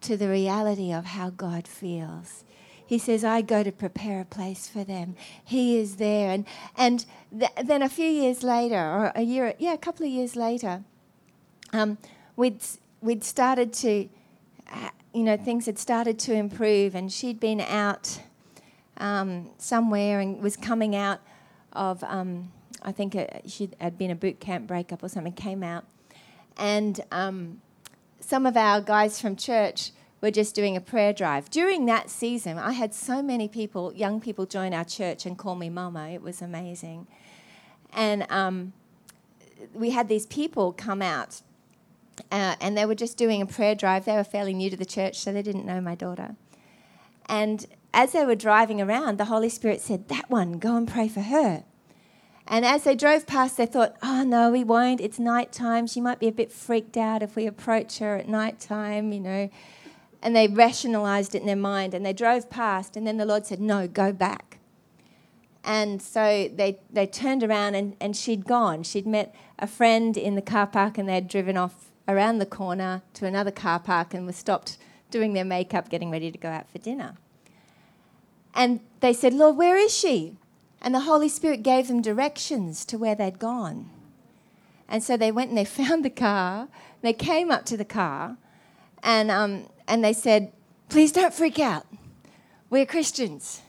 to 0.00 0.16
the 0.16 0.28
reality 0.28 0.92
of 0.92 1.06
how 1.06 1.30
God 1.30 1.66
feels. 1.66 2.44
He 2.86 2.98
says, 2.98 3.22
I 3.22 3.42
go 3.42 3.62
to 3.62 3.70
prepare 3.72 4.22
a 4.22 4.24
place 4.24 4.66
for 4.66 4.82
them. 4.82 5.14
He 5.44 5.78
is 5.78 5.96
there. 5.96 6.30
And, 6.30 6.46
and 6.74 7.04
th- 7.38 7.50
then 7.62 7.82
a 7.82 7.88
few 7.88 8.08
years 8.08 8.42
later, 8.42 8.76
or 8.76 9.12
a 9.14 9.22
year, 9.22 9.54
yeah, 9.58 9.74
a 9.74 9.78
couple 9.78 10.06
of 10.06 10.12
years 10.12 10.36
later, 10.36 10.84
um, 11.74 11.98
we'd, 12.34 12.62
we'd 13.02 13.24
started 13.24 13.74
to, 13.74 14.08
uh, 14.72 14.88
you 15.12 15.22
know, 15.22 15.36
things 15.36 15.66
had 15.66 15.78
started 15.78 16.18
to 16.20 16.32
improve, 16.32 16.94
and 16.94 17.12
she'd 17.12 17.38
been 17.38 17.60
out 17.60 18.20
um, 18.98 19.50
somewhere 19.58 20.20
and 20.20 20.42
was 20.42 20.56
coming 20.56 20.94
out 20.94 21.20
of, 21.72 22.02
um, 22.04 22.52
I 22.82 22.92
think 22.92 23.14
it, 23.14 23.44
she 23.46 23.70
had 23.80 23.96
been 23.96 24.10
a 24.10 24.14
boot 24.16 24.40
camp 24.40 24.66
breakup 24.66 25.02
or 25.02 25.08
something, 25.08 25.32
came 25.32 25.62
out. 25.62 25.84
And 26.56 27.00
um, 27.12 27.60
some 28.20 28.46
of 28.46 28.56
our 28.56 28.80
guys 28.80 29.20
from 29.20 29.36
church 29.36 29.92
were 30.20 30.30
just 30.30 30.54
doing 30.54 30.76
a 30.76 30.80
prayer 30.80 31.12
drive. 31.12 31.48
During 31.50 31.86
that 31.86 32.10
season, 32.10 32.58
I 32.58 32.72
had 32.72 32.92
so 32.92 33.22
many 33.22 33.48
people, 33.48 33.92
young 33.94 34.20
people, 34.20 34.46
join 34.46 34.74
our 34.74 34.84
church 34.84 35.26
and 35.26 35.38
call 35.38 35.54
me 35.54 35.70
mama. 35.70 36.08
It 36.08 36.22
was 36.22 36.42
amazing. 36.42 37.06
And 37.92 38.26
um, 38.30 38.72
we 39.72 39.90
had 39.90 40.08
these 40.08 40.26
people 40.26 40.72
come 40.72 41.02
out, 41.02 41.42
uh, 42.32 42.56
and 42.60 42.76
they 42.76 42.84
were 42.84 42.96
just 42.96 43.16
doing 43.16 43.40
a 43.40 43.46
prayer 43.46 43.76
drive. 43.76 44.04
They 44.04 44.16
were 44.16 44.24
fairly 44.24 44.54
new 44.54 44.70
to 44.70 44.76
the 44.76 44.84
church, 44.84 45.20
so 45.20 45.32
they 45.32 45.42
didn't 45.42 45.64
know 45.64 45.80
my 45.80 45.94
daughter. 45.94 46.34
And 47.26 47.66
as 47.98 48.12
they 48.12 48.24
were 48.24 48.36
driving 48.36 48.80
around, 48.80 49.18
the 49.18 49.24
Holy 49.24 49.48
Spirit 49.48 49.80
said, 49.80 50.06
That 50.06 50.30
one, 50.30 50.60
go 50.60 50.76
and 50.76 50.86
pray 50.86 51.08
for 51.08 51.20
her. 51.20 51.64
And 52.46 52.64
as 52.64 52.84
they 52.84 52.94
drove 52.94 53.26
past, 53.26 53.56
they 53.56 53.66
thought, 53.66 53.96
oh, 54.02 54.22
no, 54.22 54.52
we 54.52 54.62
won't. 54.62 55.00
It's 55.00 55.18
night 55.18 55.50
time. 55.50 55.86
She 55.88 56.00
might 56.00 56.20
be 56.20 56.28
a 56.28 56.32
bit 56.32 56.52
freaked 56.52 56.96
out 56.96 57.24
if 57.24 57.34
we 57.34 57.44
approach 57.44 57.98
her 57.98 58.16
at 58.16 58.28
night 58.28 58.60
time, 58.60 59.12
you 59.12 59.20
know. 59.20 59.50
And 60.22 60.34
they 60.34 60.46
rationalized 60.46 61.34
it 61.34 61.40
in 61.40 61.46
their 61.46 61.56
mind 61.56 61.92
and 61.92 62.06
they 62.06 62.12
drove 62.12 62.48
past. 62.48 62.96
And 62.96 63.06
then 63.06 63.18
the 63.18 63.26
Lord 63.26 63.44
said, 63.44 63.60
no, 63.60 63.86
go 63.86 64.12
back. 64.12 64.60
And 65.62 66.00
so 66.00 66.48
they, 66.54 66.78
they 66.88 67.06
turned 67.06 67.42
around 67.42 67.74
and, 67.74 67.96
and 68.00 68.16
she'd 68.16 68.46
gone. 68.46 68.84
She'd 68.84 69.06
met 69.06 69.34
a 69.58 69.66
friend 69.66 70.16
in 70.16 70.36
the 70.36 70.40
car 70.40 70.68
park 70.68 70.96
and 70.96 71.06
they'd 71.06 71.28
driven 71.28 71.58
off 71.58 71.90
around 72.06 72.38
the 72.38 72.46
corner 72.46 73.02
to 73.14 73.26
another 73.26 73.50
car 73.50 73.80
park 73.80 74.14
and 74.14 74.24
were 74.24 74.32
stopped 74.32 74.78
doing 75.10 75.34
their 75.34 75.44
makeup, 75.44 75.90
getting 75.90 76.10
ready 76.10 76.30
to 76.30 76.38
go 76.38 76.48
out 76.48 76.70
for 76.70 76.78
dinner. 76.78 77.16
And 78.54 78.80
they 79.00 79.12
said, 79.12 79.34
Lord, 79.34 79.56
where 79.56 79.76
is 79.76 79.96
she? 79.96 80.36
And 80.80 80.94
the 80.94 81.00
Holy 81.00 81.28
Spirit 81.28 81.62
gave 81.62 81.88
them 81.88 82.02
directions 82.02 82.84
to 82.86 82.98
where 82.98 83.14
they'd 83.14 83.38
gone. 83.38 83.90
And 84.88 85.02
so 85.02 85.16
they 85.16 85.30
went 85.30 85.50
and 85.50 85.58
they 85.58 85.64
found 85.82 86.04
the 86.04 86.10
car. 86.10 86.68
They 87.02 87.12
came 87.12 87.50
up 87.50 87.64
to 87.66 87.76
the 87.76 87.84
car 87.84 88.36
and, 89.02 89.30
um, 89.30 89.66
and 89.86 90.04
they 90.04 90.12
said, 90.12 90.52
Please 90.88 91.12
don't 91.12 91.34
freak 91.34 91.58
out. 91.58 91.86
We're 92.70 92.86
Christians. 92.86 93.60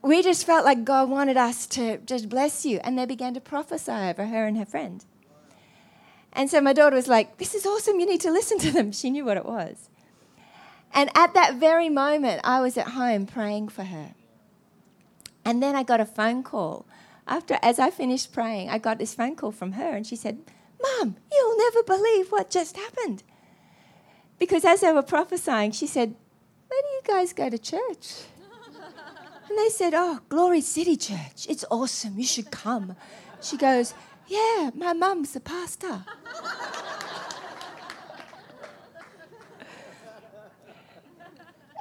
We 0.00 0.22
just 0.22 0.46
felt 0.46 0.64
like 0.64 0.84
God 0.84 1.10
wanted 1.10 1.36
us 1.36 1.66
to 1.68 1.98
just 1.98 2.28
bless 2.28 2.64
you. 2.64 2.80
And 2.82 2.98
they 2.98 3.06
began 3.06 3.34
to 3.34 3.40
prophesy 3.40 3.92
over 3.92 4.26
her 4.26 4.46
and 4.46 4.56
her 4.56 4.64
friend. 4.64 5.04
And 6.32 6.50
so 6.50 6.60
my 6.60 6.72
daughter 6.72 6.96
was 6.96 7.08
like, 7.08 7.38
This 7.38 7.54
is 7.54 7.64
awesome. 7.66 8.00
You 8.00 8.06
need 8.06 8.20
to 8.22 8.30
listen 8.30 8.58
to 8.60 8.70
them. 8.70 8.92
She 9.04 9.10
knew 9.10 9.24
what 9.24 9.36
it 9.36 9.44
was. 9.44 9.88
And 10.94 11.10
at 11.14 11.34
that 11.34 11.56
very 11.56 11.88
moment, 11.88 12.40
I 12.44 12.60
was 12.60 12.78
at 12.78 12.88
home 12.88 13.26
praying 13.26 13.68
for 13.68 13.84
her. 13.84 14.14
And 15.44 15.62
then 15.62 15.74
I 15.74 15.82
got 15.82 16.00
a 16.00 16.06
phone 16.06 16.42
call. 16.42 16.86
After, 17.26 17.58
as 17.62 17.78
I 17.78 17.90
finished 17.90 18.32
praying, 18.32 18.70
I 18.70 18.78
got 18.78 18.98
this 18.98 19.14
phone 19.14 19.34
call 19.34 19.50
from 19.50 19.72
her, 19.72 19.90
and 19.96 20.06
she 20.06 20.14
said, 20.14 20.38
Mom, 20.80 21.16
you'll 21.32 21.58
never 21.58 21.82
believe 21.82 22.30
what 22.30 22.50
just 22.50 22.76
happened. 22.76 23.22
Because 24.38 24.64
as 24.64 24.80
they 24.80 24.92
were 24.92 25.02
prophesying, 25.02 25.72
she 25.72 25.86
said, 25.86 26.14
Where 26.68 26.82
do 26.82 26.88
you 26.88 27.00
guys 27.06 27.32
go 27.32 27.50
to 27.50 27.58
church? 27.58 28.22
And 29.48 29.58
they 29.58 29.68
said, 29.68 29.92
Oh, 29.94 30.20
Glory 30.30 30.62
City 30.62 30.96
Church. 30.96 31.46
It's 31.48 31.66
awesome. 31.70 32.18
You 32.18 32.24
should 32.24 32.50
come. 32.50 32.96
She 33.42 33.58
goes, 33.58 33.92
Yeah, 34.26 34.70
my 34.74 34.94
mum's 34.94 35.32
the 35.32 35.40
pastor. 35.40 36.04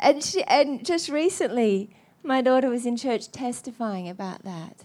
and, 0.04 0.24
she, 0.24 0.44
and 0.44 0.86
just 0.86 1.10
recently, 1.10 1.90
my 2.24 2.42
daughter 2.42 2.70
was 2.70 2.86
in 2.86 2.98
church 2.98 3.32
testifying 3.32 4.08
about 4.08 4.44
that. 4.44 4.84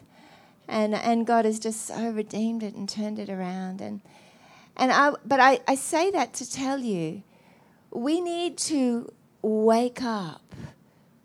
And, 0.67 0.95
and 0.95 1.27
God 1.27 1.45
has 1.45 1.59
just 1.59 1.87
so 1.87 2.11
redeemed 2.11 2.63
it 2.63 2.75
and 2.75 2.89
turned 2.89 3.19
it 3.19 3.29
around. 3.29 3.81
And, 3.81 4.01
and 4.77 4.93
I, 4.93 5.13
but 5.25 5.41
I, 5.41 5.61
I 5.67 5.75
say 5.75 6.11
that 6.11 6.35
to 6.35 6.51
tell 6.51 6.79
you 6.79 7.23
we 7.91 8.21
need 8.21 8.59
to 8.59 9.13
wake 9.43 10.03
up 10.03 10.55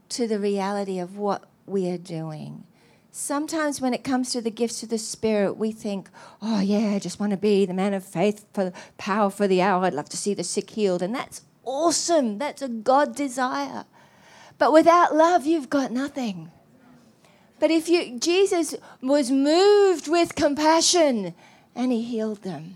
to 0.10 0.28
the 0.28 0.40
reality 0.40 1.00
of 1.00 1.18
what 1.18 1.44
we 1.66 1.90
are 1.90 1.98
doing. 1.98 2.64
Sometimes, 3.12 3.80
when 3.80 3.94
it 3.94 4.04
comes 4.04 4.32
to 4.32 4.42
the 4.42 4.50
gifts 4.50 4.82
of 4.82 4.90
the 4.90 4.98
Spirit, 4.98 5.56
we 5.56 5.72
think, 5.72 6.10
oh, 6.42 6.62
yeah, 6.62 6.96
I 6.96 7.00
just 7.00 7.20
want 7.20 7.30
to 7.30 7.38
be 7.38 7.64
the 7.66 7.74
man 7.74 7.94
of 7.94 8.04
faith 8.04 8.46
for 8.54 8.74
power 8.98 9.30
for 9.30 9.48
the 9.48 9.62
hour. 9.62 9.84
I'd 9.84 9.94
love 9.94 10.10
to 10.10 10.18
see 10.18 10.34
the 10.34 10.44
sick 10.44 10.72
healed. 10.72 11.04
And 11.04 11.14
that's 11.14 11.42
awesome. 11.64 12.38
That's 12.38 12.62
a 12.62 12.68
God 12.68 13.16
desire. 13.16 13.86
But 14.58 14.72
without 14.72 15.16
love, 15.16 15.46
you've 15.46 15.70
got 15.70 15.92
nothing. 15.92 16.52
But 17.60 17.72
if 17.72 17.88
you, 17.88 18.20
Jesus 18.20 18.76
was 19.02 19.32
moved 19.32 20.08
with 20.08 20.36
compassion 20.36 21.34
and 21.76 21.92
he 21.92 22.02
healed 22.02 22.44
them. 22.44 22.76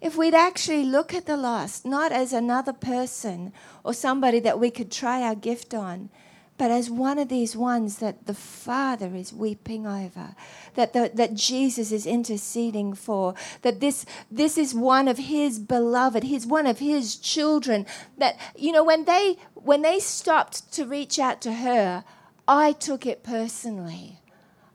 If 0.00 0.16
we'd 0.16 0.34
actually 0.34 0.84
look 0.84 1.12
at 1.12 1.26
the 1.26 1.36
lost, 1.36 1.84
not 1.84 2.12
as 2.12 2.32
another 2.32 2.72
person 2.72 3.52
or 3.82 3.92
somebody 3.92 4.38
that 4.40 4.60
we 4.60 4.70
could 4.70 4.92
try 4.92 5.22
our 5.22 5.34
gift 5.34 5.74
on, 5.74 6.10
but 6.58 6.72
as 6.72 6.90
one 6.90 7.20
of 7.20 7.28
these 7.28 7.56
ones 7.56 7.98
that 7.98 8.26
the 8.26 8.34
Father 8.34 9.14
is 9.14 9.32
weeping 9.32 9.86
over, 9.86 10.34
that, 10.74 10.92
the, 10.92 11.10
that 11.14 11.34
Jesus 11.34 11.92
is 11.92 12.04
interceding 12.04 12.94
for, 12.94 13.34
that 13.62 13.78
this, 13.78 14.04
this 14.28 14.58
is 14.58 14.74
one 14.74 15.06
of 15.06 15.18
His 15.18 15.60
beloved, 15.60 16.24
He's 16.24 16.46
one 16.46 16.66
of 16.66 16.80
His 16.80 17.14
children. 17.14 17.86
That, 18.18 18.36
you 18.56 18.72
know, 18.72 18.82
when 18.82 19.04
they, 19.04 19.36
when 19.54 19.82
they 19.82 20.00
stopped 20.00 20.72
to 20.72 20.84
reach 20.84 21.20
out 21.20 21.40
to 21.42 21.52
her, 21.52 22.02
I 22.48 22.72
took 22.72 23.06
it 23.06 23.22
personally. 23.22 24.18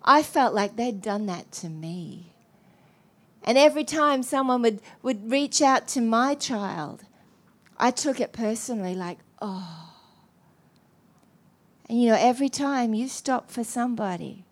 I 0.02 0.24
felt 0.24 0.54
like 0.54 0.78
they'd 0.78 1.02
done 1.02 1.26
that 1.26 1.52
to 1.54 1.70
me. 1.70 2.34
And 3.44 3.58
every 3.58 3.84
time 3.84 4.24
someone 4.24 4.62
would, 4.62 4.80
would 5.02 5.30
reach 5.30 5.62
out 5.62 5.90
to 5.90 6.02
my 6.02 6.34
child, 6.34 7.04
I 7.78 7.92
took 7.92 8.22
it 8.22 8.32
personally, 8.32 8.96
like, 8.96 9.20
oh, 9.42 9.83
you 12.00 12.10
know, 12.10 12.18
every 12.20 12.50
time 12.50 12.94
you 12.94 13.08
stop 13.08 13.52
for 13.52 13.64
somebody 13.64 14.46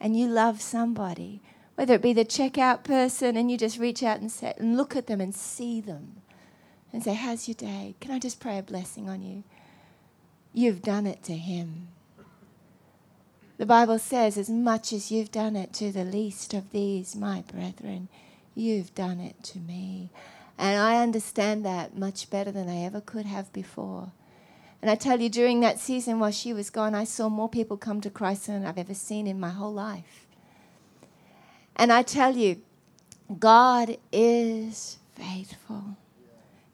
and 0.00 0.18
you 0.18 0.26
love 0.26 0.60
somebody, 0.60 1.42
whether 1.74 1.94
it 1.94 2.02
be 2.02 2.12
the 2.12 2.24
checkout 2.24 2.84
person 2.84 3.36
and 3.36 3.50
you 3.50 3.56
just 3.56 3.78
reach 3.78 4.02
out 4.02 4.20
and, 4.20 4.30
say, 4.30 4.54
and 4.58 4.76
look 4.76 4.94
at 4.94 5.06
them 5.06 5.20
and 5.20 5.34
see 5.34 5.80
them 5.80 6.22
and 6.92 7.02
say, 7.02 7.14
How's 7.14 7.48
your 7.48 7.54
day? 7.54 7.94
Can 8.00 8.10
I 8.10 8.18
just 8.18 8.40
pray 8.40 8.58
a 8.58 8.62
blessing 8.62 9.08
on 9.08 9.22
you? 9.22 9.44
You've 10.52 10.82
done 10.82 11.06
it 11.06 11.22
to 11.24 11.34
him. 11.34 11.88
The 13.58 13.66
Bible 13.66 13.98
says, 13.98 14.38
As 14.38 14.50
much 14.50 14.92
as 14.92 15.10
you've 15.10 15.30
done 15.30 15.56
it 15.56 15.72
to 15.74 15.92
the 15.92 16.04
least 16.04 16.54
of 16.54 16.70
these, 16.70 17.14
my 17.14 17.42
brethren, 17.42 18.08
you've 18.54 18.94
done 18.94 19.20
it 19.20 19.42
to 19.44 19.58
me. 19.58 20.10
And 20.58 20.78
I 20.78 21.02
understand 21.02 21.64
that 21.64 21.96
much 21.96 22.30
better 22.30 22.50
than 22.52 22.68
I 22.68 22.84
ever 22.84 23.00
could 23.00 23.26
have 23.26 23.52
before. 23.52 24.12
And 24.82 24.90
I 24.90 24.94
tell 24.94 25.20
you, 25.20 25.28
during 25.28 25.60
that 25.60 25.78
season 25.78 26.20
while 26.20 26.30
she 26.30 26.52
was 26.52 26.70
gone, 26.70 26.94
I 26.94 27.04
saw 27.04 27.28
more 27.28 27.48
people 27.48 27.76
come 27.76 28.00
to 28.00 28.10
Christ 28.10 28.46
than 28.46 28.64
I've 28.64 28.78
ever 28.78 28.94
seen 28.94 29.26
in 29.26 29.38
my 29.38 29.50
whole 29.50 29.72
life. 29.72 30.26
And 31.76 31.92
I 31.92 32.02
tell 32.02 32.36
you, 32.36 32.62
God 33.38 33.98
is 34.10 34.98
faithful. 35.14 35.96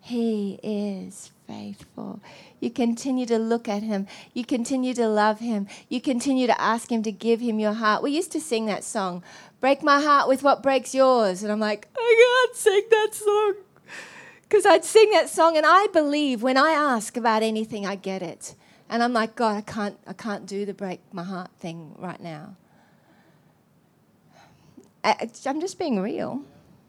He 0.01 0.61
is 0.63 1.33
faithful. 1.49 2.21
You 2.61 2.71
continue 2.71 3.27
to 3.27 3.39
look 3.39 3.69
at 3.69 3.83
him. 3.83 4.07
You 4.35 4.45
continue 4.45 4.95
to 4.95 5.09
love 5.09 5.41
him. 5.41 5.67
You 5.89 6.01
continue 6.01 6.47
to 6.47 6.61
ask 6.61 6.91
him 6.91 7.03
to 7.03 7.11
give 7.11 7.41
him 7.41 7.59
your 7.59 7.73
heart. 7.73 8.05
We 8.05 8.13
used 8.13 8.31
to 8.33 8.41
sing 8.41 8.67
that 8.67 8.85
song, 8.85 9.25
Break 9.61 9.83
My 9.83 10.01
Heart 10.01 10.29
with 10.29 10.45
What 10.45 10.63
Breaks 10.63 10.95
Yours. 10.95 11.43
And 11.43 11.51
I'm 11.51 11.59
like, 11.59 11.89
I 11.97 12.47
can't 12.47 12.57
sing 12.57 12.83
that 12.89 13.15
song. 13.15 13.55
Because 14.49 14.65
I'd 14.65 14.85
sing 14.85 15.11
that 15.11 15.29
song, 15.29 15.57
and 15.57 15.67
I 15.67 15.89
believe 15.93 16.43
when 16.43 16.57
I 16.57 16.71
ask 16.71 17.17
about 17.17 17.43
anything, 17.43 17.85
I 17.85 17.97
get 17.97 18.23
it. 18.23 18.55
And 18.89 19.03
I'm 19.03 19.13
like, 19.13 19.35
God, 19.35 19.57
I 19.57 19.61
can't, 19.61 19.99
I 20.07 20.13
can't 20.13 20.47
do 20.47 20.65
the 20.65 20.75
break 20.75 21.01
my 21.13 21.25
heart 21.25 21.51
thing 21.59 21.95
right 21.99 22.21
now. 22.21 22.55
I, 25.03 25.29
I'm 25.45 25.61
just 25.61 25.79
being 25.79 26.01
real. 26.01 26.43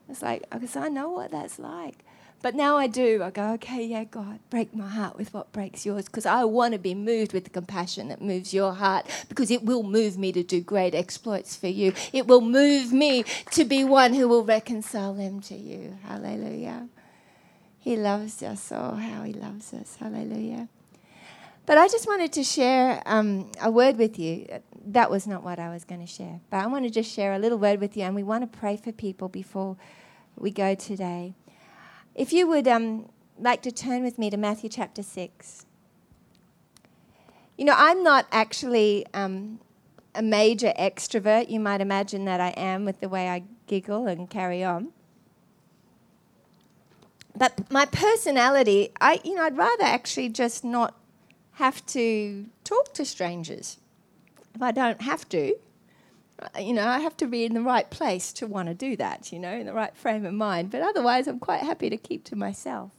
It's 0.08 0.22
like, 0.22 0.48
because 0.52 0.76
I 0.76 0.90
know 0.90 1.10
what 1.10 1.32
that's 1.32 1.58
like. 1.58 1.96
But 2.44 2.54
now 2.54 2.78
I 2.78 2.86
do. 2.86 3.24
I 3.24 3.32
go, 3.32 3.54
okay, 3.54 3.84
yeah, 3.84 4.04
God, 4.04 4.40
break 4.52 4.76
my 4.76 4.88
heart 4.88 5.18
with 5.18 5.34
what 5.34 5.52
breaks 5.52 5.88
yours, 5.88 6.06
because 6.06 6.28
I 6.28 6.44
want 6.44 6.74
to 6.74 6.80
be 6.80 6.94
moved 6.94 7.34
with 7.34 7.46
the 7.46 7.50
compassion 7.50 8.10
that 8.10 8.22
moves 8.22 8.54
your 8.54 8.74
heart, 8.74 9.08
because 9.28 9.50
it 9.50 9.64
will 9.64 9.82
move 9.82 10.20
me 10.20 10.32
to 10.34 10.44
do 10.44 10.62
great 10.62 10.94
exploits 10.94 11.56
for 11.56 11.68
you. 11.68 11.94
It 12.14 12.28
will 12.28 12.42
move 12.42 12.94
me 12.94 13.24
to 13.52 13.66
be 13.66 13.84
one 13.84 14.14
who 14.14 14.28
will 14.28 14.44
reconcile 14.44 15.16
them 15.16 15.42
to 15.42 15.56
you. 15.56 15.98
Hallelujah. 16.04 16.88
He 17.88 17.96
loves 17.96 18.44
us. 18.44 18.70
Oh, 18.76 18.96
how 18.96 19.24
He 19.24 19.32
loves 19.32 19.74
us. 19.74 19.96
Hallelujah. 19.98 20.68
But 21.66 21.78
I 21.78 21.88
just 21.88 22.06
wanted 22.06 22.34
to 22.34 22.44
share 22.44 23.02
um, 23.06 23.50
a 23.62 23.72
word 23.72 23.98
with 23.98 24.20
you. 24.20 24.46
That 24.88 25.10
was 25.10 25.26
not 25.26 25.42
what 25.42 25.58
I 25.58 25.70
was 25.70 25.86
going 25.86 26.02
to 26.02 26.06
share. 26.06 26.42
But 26.50 26.58
I 26.58 26.68
want 26.68 26.84
to 26.84 26.90
just 26.90 27.10
share 27.10 27.32
a 27.32 27.40
little 27.40 27.58
word 27.58 27.80
with 27.80 27.96
you, 27.96 28.04
and 28.04 28.14
we 28.14 28.24
want 28.24 28.42
to 28.44 28.60
pray 28.60 28.76
for 28.76 28.92
people 28.92 29.30
before 29.30 29.78
we 30.36 30.52
go 30.52 30.76
today. 30.76 31.34
If 32.14 32.34
you 32.34 32.46
would 32.50 32.68
um, 32.68 33.08
like 33.40 33.62
to 33.62 33.72
turn 33.72 34.04
with 34.04 34.20
me 34.20 34.30
to 34.32 34.36
Matthew 34.36 34.70
chapter 34.70 35.02
6. 35.02 35.66
You 37.58 37.64
know, 37.64 37.76
I'm 37.78 38.04
not 38.04 38.28
actually 38.34 39.06
um, 39.14 39.62
a 40.14 40.22
major 40.22 40.74
extrovert. 40.78 41.50
You 41.50 41.62
might 41.62 41.80
imagine 41.80 42.26
that 42.26 42.42
I 42.42 42.50
am 42.50 42.84
with 42.84 43.00
the 43.00 43.08
way 43.08 43.30
I 43.30 43.44
giggle 43.66 44.08
and 44.08 44.30
carry 44.30 44.62
on 44.62 44.92
but 47.38 47.72
my 47.72 47.86
personality, 47.86 48.92
I 49.00 49.20
you 49.24 49.36
know, 49.36 49.44
I'd 49.44 49.58
rather 49.58 49.84
actually 49.84 50.30
just 50.30 50.64
not 50.64 50.96
have 51.54 51.86
to 51.88 52.46
talk 52.64 52.94
to 52.94 53.06
strangers. 53.06 53.78
If 54.54 54.62
I 54.62 54.72
don't 54.72 55.02
have 55.02 55.28
to, 55.30 55.56
uh, 56.40 56.60
you 56.60 56.74
know, 56.74 56.88
I 56.88 57.00
have 57.00 57.18
to 57.18 57.28
be 57.28 57.46
in 57.46 57.54
the 57.54 57.62
right 57.62 57.90
place 57.90 58.32
to 58.34 58.48
want 58.48 58.68
to 58.68 58.74
do 58.74 58.96
that, 58.98 59.32
you 59.32 59.40
know, 59.40 59.54
in 59.54 59.66
the 59.66 59.74
right 59.74 59.96
frame 59.96 60.26
of 60.26 60.34
mind. 60.34 60.72
But 60.72 60.82
otherwise, 60.82 61.28
I'm 61.28 61.40
quite 61.40 61.62
happy 61.62 61.90
to 61.90 61.98
keep 61.98 62.24
to 62.26 62.36
myself. 62.36 62.92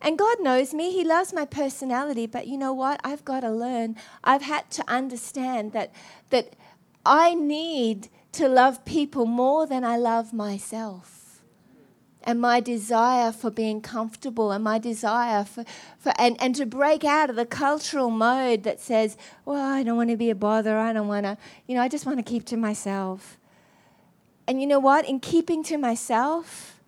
And 0.00 0.18
God 0.18 0.38
knows 0.40 0.74
me, 0.74 0.92
He 0.92 1.04
loves 1.04 1.32
my 1.32 1.44
personality, 1.44 2.26
but 2.26 2.46
you 2.46 2.58
know 2.58 2.72
what? 2.72 3.00
I've 3.02 3.24
got 3.24 3.40
to 3.40 3.50
learn. 3.50 3.96
I've 4.22 4.42
had 4.42 4.70
to 4.72 4.84
understand 4.88 5.72
that, 5.72 5.92
that 6.30 6.54
I 7.04 7.34
need 7.34 8.08
to 8.32 8.48
love 8.48 8.84
people 8.84 9.26
more 9.26 9.66
than 9.66 9.84
I 9.84 9.96
love 9.96 10.32
myself. 10.32 11.15
And 12.28 12.40
my 12.40 12.58
desire 12.58 13.30
for 13.30 13.50
being 13.50 13.80
comfortable 13.80 14.50
and 14.50 14.64
my 14.64 14.78
desire 14.78 15.44
for, 15.44 15.64
for 15.96 16.12
and, 16.18 16.36
and 16.42 16.56
to 16.56 16.66
break 16.66 17.04
out 17.04 17.30
of 17.30 17.36
the 17.36 17.46
cultural 17.46 18.10
mode 18.10 18.64
that 18.64 18.80
says, 18.80 19.16
well, 19.44 19.64
I 19.64 19.84
don't 19.84 19.96
want 19.96 20.10
to 20.10 20.16
be 20.16 20.28
a 20.28 20.34
bother. 20.34 20.76
I 20.76 20.92
don't 20.92 21.06
want 21.06 21.24
to, 21.24 21.38
you 21.68 21.76
know, 21.76 21.82
I 21.82 21.88
just 21.88 22.04
want 22.04 22.18
to 22.18 22.24
keep 22.24 22.44
to 22.46 22.56
myself. 22.56 23.38
And 24.48 24.60
you 24.60 24.66
know 24.66 24.80
what? 24.80 25.08
In 25.08 25.20
keeping 25.20 25.62
to 25.64 25.78
myself, 25.78 26.80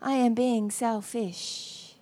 I 0.00 0.14
am 0.14 0.34
being 0.34 0.70
selfish 0.72 1.94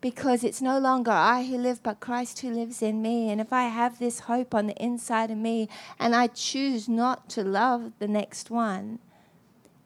because 0.00 0.44
it's 0.44 0.60
no 0.60 0.78
longer 0.78 1.10
I 1.10 1.44
who 1.44 1.56
live, 1.56 1.82
but 1.82 2.00
Christ 2.00 2.40
who 2.40 2.50
lives 2.50 2.82
in 2.82 3.02
me. 3.02 3.30
And 3.30 3.40
if 3.40 3.52
I 3.52 3.64
have 3.64 3.98
this 3.98 4.20
hope 4.20 4.54
on 4.54 4.66
the 4.66 4.76
inside 4.82 5.30
of 5.30 5.38
me 5.38 5.68
and 5.98 6.14
I 6.14 6.28
choose 6.28 6.88
not 6.88 7.28
to 7.30 7.42
love 7.42 7.92
the 7.98 8.08
next 8.08 8.50
one, 8.50 9.00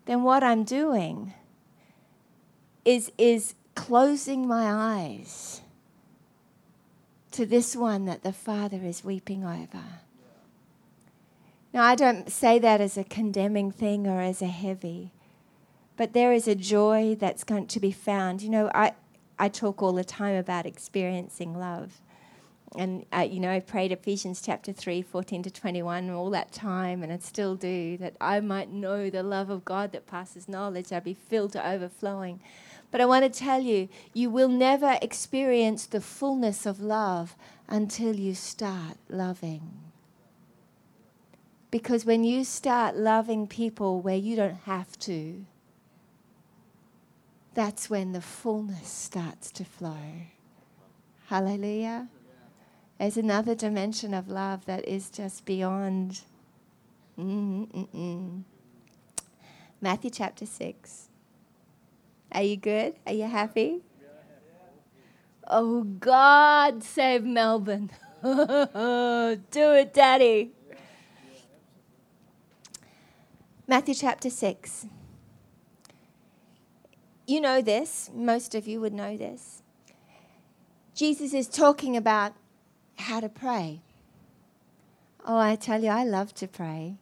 then 0.07 0.23
what 0.23 0.43
I'm 0.43 0.65
doing 0.65 1.35
is, 2.87 3.13
is 3.19 3.55
closing 3.75 4.47
my 4.49 4.65
eyes 4.73 5.61
to 7.33 7.45
this 7.45 7.77
one 7.77 8.07
that 8.07 8.23
the 8.23 8.33
Father 8.33 8.81
is 8.83 9.05
weeping 9.05 9.45
over. 9.45 9.85
Now, 11.75 11.83
I 11.83 11.95
don't 11.95 12.31
say 12.31 12.59
that 12.61 12.81
as 12.81 12.97
a 12.97 13.05
condemning 13.05 13.71
thing 13.71 14.07
or 14.07 14.23
as 14.23 14.41
a 14.41 14.47
heavy, 14.47 15.13
but 15.99 16.15
there 16.15 16.33
is 16.33 16.49
a 16.49 16.55
joy 16.55 17.17
that's 17.19 17.45
going 17.45 17.67
to 17.67 17.81
be 17.81 17.93
found. 17.93 18.41
You 18.41 18.49
know, 18.49 18.71
I, 18.75 18.95
I 19.39 19.49
talk 19.51 19.83
all 19.83 19.93
the 19.93 20.05
time 20.05 20.37
about 20.37 20.65
experiencing 20.65 21.59
love. 21.59 22.01
And, 22.79 23.05
uh, 23.13 23.27
you 23.29 23.41
know, 23.41 23.51
I 23.51 23.61
prayed 23.61 23.93
Ephesians 23.93 24.41
chapter 24.41 24.73
3, 24.73 25.03
14 25.03 25.43
to 25.45 25.51
21 25.51 26.11
all 26.11 26.31
that 26.31 26.53
time, 26.53 27.03
and 27.03 27.13
I 27.13 27.19
still 27.19 27.55
do, 27.55 27.97
that 27.99 28.17
I 28.21 28.41
might 28.41 28.71
know 28.71 29.11
the 29.11 29.23
love 29.23 29.51
of 29.51 29.65
God 29.65 29.93
that 29.93 30.07
passes 30.07 30.49
knowledge. 30.49 30.93
I'd 30.93 31.05
be 31.05 31.15
filled 31.15 31.53
to 31.53 31.69
overflowing. 31.69 32.41
But 32.91 33.01
I 33.01 33.07
want 33.07 33.25
to 33.25 33.39
tell 33.39 33.61
you, 33.61 33.89
you 34.15 34.31
will 34.31 34.49
never 34.49 34.99
experience 35.03 35.87
the 35.87 36.01
fullness 36.01 36.67
of 36.67 36.81
love 36.81 37.37
until 37.69 38.17
you 38.17 38.35
start 38.35 38.97
loving. 39.09 39.87
Because 41.71 42.07
when 42.07 42.25
you 42.25 42.45
start 42.45 42.97
loving 42.97 43.47
people 43.47 44.01
where 44.01 44.17
you 44.17 44.37
don't 44.37 44.61
have 44.65 44.99
to, 45.01 45.45
that's 47.55 47.91
when 47.91 48.13
the 48.13 48.21
fullness 48.21 48.89
starts 48.89 49.51
to 49.53 49.65
flow. 49.65 50.23
Hallelujah. 51.27 52.09
There's 52.99 53.17
another 53.17 53.55
dimension 53.55 54.15
of 54.15 54.29
love 54.29 54.65
that 54.67 54.87
is 54.87 55.11
just 55.11 55.45
beyond. 55.45 56.21
Mm-hmm, 57.19 57.65
Mm-mm-mm. 57.65 58.43
Matthew 59.81 60.11
chapter 60.11 60.47
6. 60.47 61.09
Are 62.33 62.43
you 62.43 62.57
good? 62.57 62.95
Are 63.07 63.13
you 63.13 63.25
happy? 63.25 63.83
Oh, 65.49 65.83
God, 65.83 66.83
save 66.83 67.25
Melbourne. 67.25 67.91
Do 68.23 69.39
it, 69.73 69.95
Daddy. 69.95 70.53
Matthew 73.69 73.95
chapter 73.95 74.31
6 74.31 74.87
you 77.27 77.41
know 77.41 77.61
this, 77.61 78.11
most 78.15 78.55
of 78.55 78.69
you 78.69 78.81
would 78.81 78.93
know 78.93 79.17
this. 79.17 79.63
Jesus 80.95 81.35
is 81.35 81.49
talking 81.49 81.97
about 81.97 82.35
how 82.99 83.21
to 83.21 83.29
pray. 83.29 83.83
Oh, 85.27 85.37
I 85.37 85.57
tell 85.57 85.83
you, 85.83 85.91
I 85.91 86.05
love 86.05 86.35
to 86.35 86.47
pray. 86.47 86.97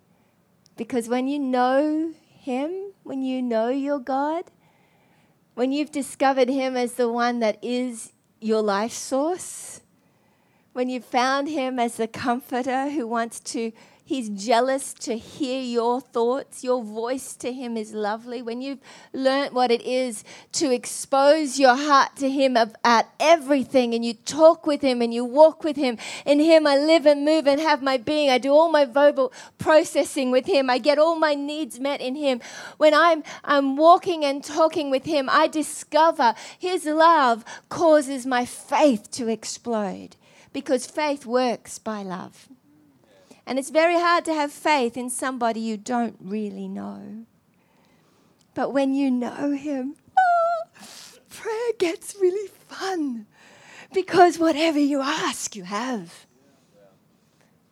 Because 0.76 1.09
when 1.09 1.28
you 1.28 1.38
know 1.38 2.12
Him, 2.26 2.93
when 3.02 3.23
you 3.23 3.43
know 3.43 3.69
your 3.69 3.99
God, 3.99 4.45
when 5.54 5.73
you've 5.73 5.92
discovered 5.92 6.49
Him 6.49 6.76
as 6.76 6.94
the 6.94 7.08
one 7.08 7.40
that 7.40 7.58
is 7.62 8.12
your 8.40 8.62
life 8.62 8.92
source, 8.92 9.80
when 10.73 10.88
you've 10.88 11.04
found 11.04 11.49
Him 11.49 11.78
as 11.78 11.97
the 11.97 12.08
comforter 12.08 12.90
who 12.90 13.06
wants 13.06 13.40
to 13.40 13.73
He's 14.06 14.28
jealous 14.28 14.93
to 14.95 15.17
hear 15.17 15.62
your 15.62 15.99
thoughts. 15.99 16.62
Your 16.62 16.84
voice 16.84 17.34
to 17.36 17.50
him 17.54 17.78
is 17.78 17.95
lovely. 17.95 18.43
When 18.43 18.60
you've 18.60 18.80
learnt 19.14 19.54
what 19.54 19.71
it 19.71 19.80
is 19.80 20.25
to 20.52 20.71
expose 20.71 21.58
your 21.58 21.75
heart 21.75 22.14
to 22.17 22.28
him 22.28 22.54
at 22.54 23.08
everything 23.19 23.95
and 23.95 24.04
you 24.04 24.12
talk 24.12 24.67
with 24.67 24.82
him 24.82 25.00
and 25.00 25.14
you 25.14 25.25
walk 25.25 25.64
with 25.64 25.76
him, 25.76 25.97
in 26.26 26.38
him 26.38 26.67
I 26.67 26.76
live 26.76 27.06
and 27.06 27.25
move 27.25 27.47
and 27.47 27.58
have 27.58 27.82
my 27.82 27.97
being. 27.97 28.28
I 28.28 28.36
do 28.36 28.52
all 28.52 28.71
my 28.71 28.84
verbal 28.84 29.32
processing 29.56 30.30
with 30.30 30.45
him. 30.45 30.69
I 30.69 30.76
get 30.76 30.99
all 30.99 31.17
my 31.17 31.32
needs 31.32 31.80
met 31.80 32.02
in 32.02 32.14
him. 32.14 32.43
When 32.76 32.93
I'm, 32.93 33.23
I'm 33.43 33.75
walking 33.75 34.23
and 34.23 34.45
talking 34.45 34.90
with 34.90 35.06
him, 35.06 35.30
I 35.30 35.47
discover 35.47 36.34
his 36.58 36.84
love 36.84 37.43
causes 37.71 38.26
my 38.26 38.45
faith 38.45 39.10
to 39.12 39.28
explode 39.28 40.17
because 40.52 40.86
faith 40.86 41.25
works 41.25 41.78
by 41.78 42.02
love. 42.02 42.50
And 43.47 43.59
it's 43.59 43.71
very 43.71 43.95
hard 43.95 44.25
to 44.26 44.35
have 44.35 44.52
faith 44.52 44.97
in 44.97 45.11
somebody 45.11 45.61
you 45.61 45.76
don't 45.76 46.17
really 46.21 46.69
know. 46.69 47.26
But 48.54 48.73
when 48.73 48.95
you 48.95 49.11
know 49.11 49.52
Him, 49.52 49.97
oh, 50.19 50.85
prayer 51.28 51.73
gets 51.78 52.15
really 52.21 52.49
fun 52.69 53.26
because 53.93 54.39
whatever 54.39 54.78
you 54.78 55.00
ask, 55.00 55.54
you 55.54 55.65
have. 55.65 56.26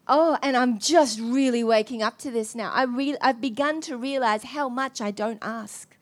Oh, 0.08 0.36
and 0.42 0.56
I'm 0.56 0.78
just 0.78 1.20
really 1.20 1.62
waking 1.62 2.02
up 2.02 2.18
to 2.18 2.30
this 2.30 2.54
now. 2.54 2.72
I 2.72 2.84
re- 2.84 3.16
I've 3.20 3.40
begun 3.40 3.80
to 3.82 3.96
realize 3.96 4.42
how 4.42 4.68
much 4.68 5.00
I 5.00 5.10
don't 5.10 5.38
ask. 5.40 5.96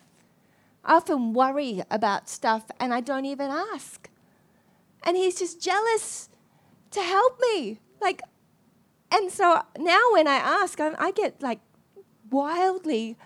I 0.84 0.94
often 0.94 1.34
worry 1.34 1.82
about 1.90 2.28
stuff 2.28 2.64
and 2.80 2.94
I 2.94 3.00
don't 3.00 3.26
even 3.26 3.50
ask. 3.50 4.08
And 5.02 5.16
he's 5.16 5.38
just 5.38 5.60
jealous 5.60 6.28
to 6.92 7.00
help 7.02 7.38
me. 7.40 7.78
Like, 8.00 8.22
and 9.10 9.30
so 9.30 9.62
now 9.78 10.00
when 10.12 10.26
I 10.28 10.36
ask, 10.36 10.80
I, 10.80 10.94
I 10.98 11.10
get 11.10 11.42
like 11.42 11.60
wildly 12.30 13.16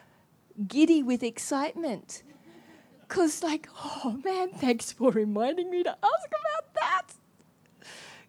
giddy 0.66 1.02
with 1.02 1.22
excitement. 1.22 2.22
Because, 3.00 3.42
like, 3.42 3.68
oh 3.84 4.18
man, 4.24 4.50
thanks 4.50 4.90
for 4.90 5.10
reminding 5.10 5.70
me 5.70 5.82
to 5.82 5.90
ask 5.90 6.26
about 6.28 6.74
that. 6.74 7.02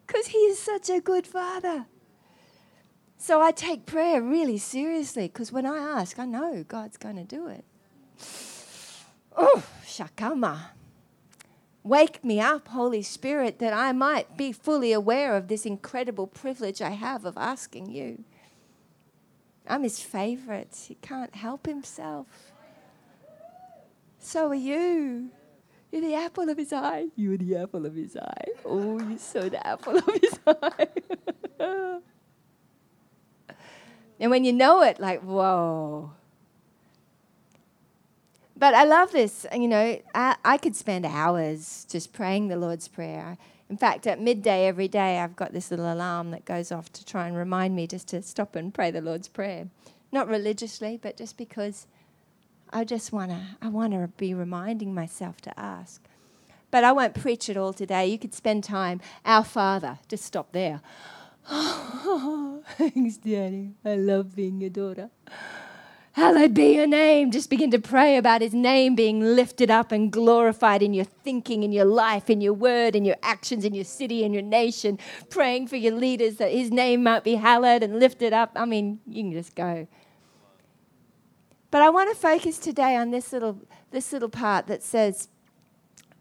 Because 0.06 0.26
he 0.28 0.38
is 0.38 0.58
such 0.58 0.90
a 0.90 1.00
good 1.00 1.26
father. 1.26 1.86
So 3.18 3.40
I 3.40 3.50
take 3.50 3.86
prayer 3.86 4.22
really 4.22 4.58
seriously 4.58 5.26
because 5.26 5.50
when 5.50 5.66
I 5.66 5.78
ask, 5.78 6.18
I 6.18 6.26
know 6.26 6.64
God's 6.68 6.96
going 6.96 7.16
to 7.16 7.24
do 7.24 7.48
it. 7.48 7.64
Oh, 9.36 9.64
shakama. 9.84 10.75
Wake 11.86 12.24
me 12.24 12.40
up, 12.40 12.66
Holy 12.66 13.00
Spirit, 13.00 13.60
that 13.60 13.72
I 13.72 13.92
might 13.92 14.36
be 14.36 14.50
fully 14.50 14.92
aware 14.92 15.36
of 15.36 15.46
this 15.46 15.64
incredible 15.64 16.26
privilege 16.26 16.82
I 16.82 16.90
have 16.90 17.24
of 17.24 17.38
asking 17.38 17.92
you. 17.92 18.24
I'm 19.68 19.84
his 19.84 20.00
favorite. 20.00 20.86
He 20.88 20.96
can't 20.96 21.36
help 21.36 21.64
himself. 21.64 22.26
So 24.18 24.48
are 24.48 24.54
you. 24.56 25.30
You're 25.92 26.00
the 26.00 26.16
apple 26.16 26.48
of 26.48 26.58
his 26.58 26.72
eye. 26.72 27.06
You're 27.14 27.36
the 27.36 27.54
apple 27.54 27.86
of 27.86 27.94
his 27.94 28.16
eye. 28.16 28.48
Oh, 28.64 28.98
you're 28.98 29.16
so 29.16 29.48
the 29.48 29.64
apple 29.64 29.98
of 29.98 30.06
his 30.20 30.40
eye. 30.48 30.88
and 34.18 34.30
when 34.32 34.42
you 34.42 34.52
know 34.52 34.82
it, 34.82 34.98
like, 34.98 35.22
whoa. 35.22 36.15
But 38.56 38.74
I 38.74 38.84
love 38.84 39.12
this. 39.12 39.44
You 39.54 39.68
know, 39.68 40.00
I, 40.14 40.36
I 40.44 40.56
could 40.56 40.74
spend 40.74 41.04
hours 41.04 41.86
just 41.90 42.12
praying 42.12 42.48
the 42.48 42.56
Lord's 42.56 42.88
Prayer. 42.88 43.36
In 43.68 43.76
fact, 43.76 44.06
at 44.06 44.20
midday 44.20 44.66
every 44.66 44.88
day, 44.88 45.18
I've 45.18 45.36
got 45.36 45.52
this 45.52 45.70
little 45.70 45.92
alarm 45.92 46.30
that 46.30 46.44
goes 46.44 46.72
off 46.72 46.90
to 46.92 47.04
try 47.04 47.26
and 47.26 47.36
remind 47.36 47.76
me 47.76 47.86
just 47.86 48.08
to 48.08 48.22
stop 48.22 48.56
and 48.56 48.72
pray 48.72 48.90
the 48.90 49.00
Lord's 49.00 49.28
Prayer. 49.28 49.66
Not 50.10 50.28
religiously, 50.28 50.98
but 51.00 51.16
just 51.16 51.36
because 51.36 51.86
I 52.72 52.84
just 52.84 53.12
want 53.12 53.30
to 53.30 53.40
I 53.60 53.68
want 53.68 53.92
to 53.92 54.08
be 54.16 54.34
reminding 54.34 54.94
myself 54.94 55.40
to 55.42 55.58
ask. 55.58 56.02
But 56.70 56.84
I 56.84 56.92
won't 56.92 57.14
preach 57.14 57.48
it 57.48 57.56
all 57.56 57.72
today. 57.72 58.06
You 58.06 58.18
could 58.18 58.34
spend 58.34 58.64
time. 58.64 59.00
Our 59.24 59.44
Father, 59.44 59.98
just 60.08 60.24
stop 60.24 60.52
there. 60.52 60.80
thanks, 61.48 63.18
Daddy. 63.18 63.74
I 63.84 63.94
love 63.96 64.34
being 64.34 64.60
your 64.60 64.70
daughter. 64.70 65.10
Hallowed 66.16 66.54
be 66.54 66.74
your 66.74 66.86
name. 66.86 67.30
Just 67.30 67.50
begin 67.50 67.70
to 67.72 67.78
pray 67.78 68.16
about 68.16 68.40
his 68.40 68.54
name 68.54 68.94
being 68.94 69.20
lifted 69.20 69.70
up 69.70 69.92
and 69.92 70.10
glorified 70.10 70.82
in 70.82 70.94
your 70.94 71.04
thinking, 71.04 71.62
in 71.62 71.72
your 71.72 71.84
life, 71.84 72.30
in 72.30 72.40
your 72.40 72.54
word, 72.54 72.96
in 72.96 73.04
your 73.04 73.16
actions, 73.22 73.66
in 73.66 73.74
your 73.74 73.84
city, 73.84 74.24
in 74.24 74.32
your 74.32 74.40
nation. 74.40 74.98
Praying 75.28 75.68
for 75.68 75.76
your 75.76 75.92
leaders 75.92 76.36
that 76.36 76.50
his 76.50 76.70
name 76.70 77.02
might 77.02 77.22
be 77.22 77.34
hallowed 77.34 77.82
and 77.82 78.00
lifted 78.00 78.32
up. 78.32 78.52
I 78.56 78.64
mean, 78.64 78.98
you 79.06 79.24
can 79.24 79.32
just 79.34 79.54
go. 79.54 79.86
But 81.70 81.82
I 81.82 81.90
want 81.90 82.08
to 82.08 82.16
focus 82.16 82.58
today 82.58 82.96
on 82.96 83.10
this 83.10 83.30
little, 83.30 83.60
this 83.90 84.10
little 84.10 84.30
part 84.30 84.68
that 84.68 84.82
says, 84.82 85.28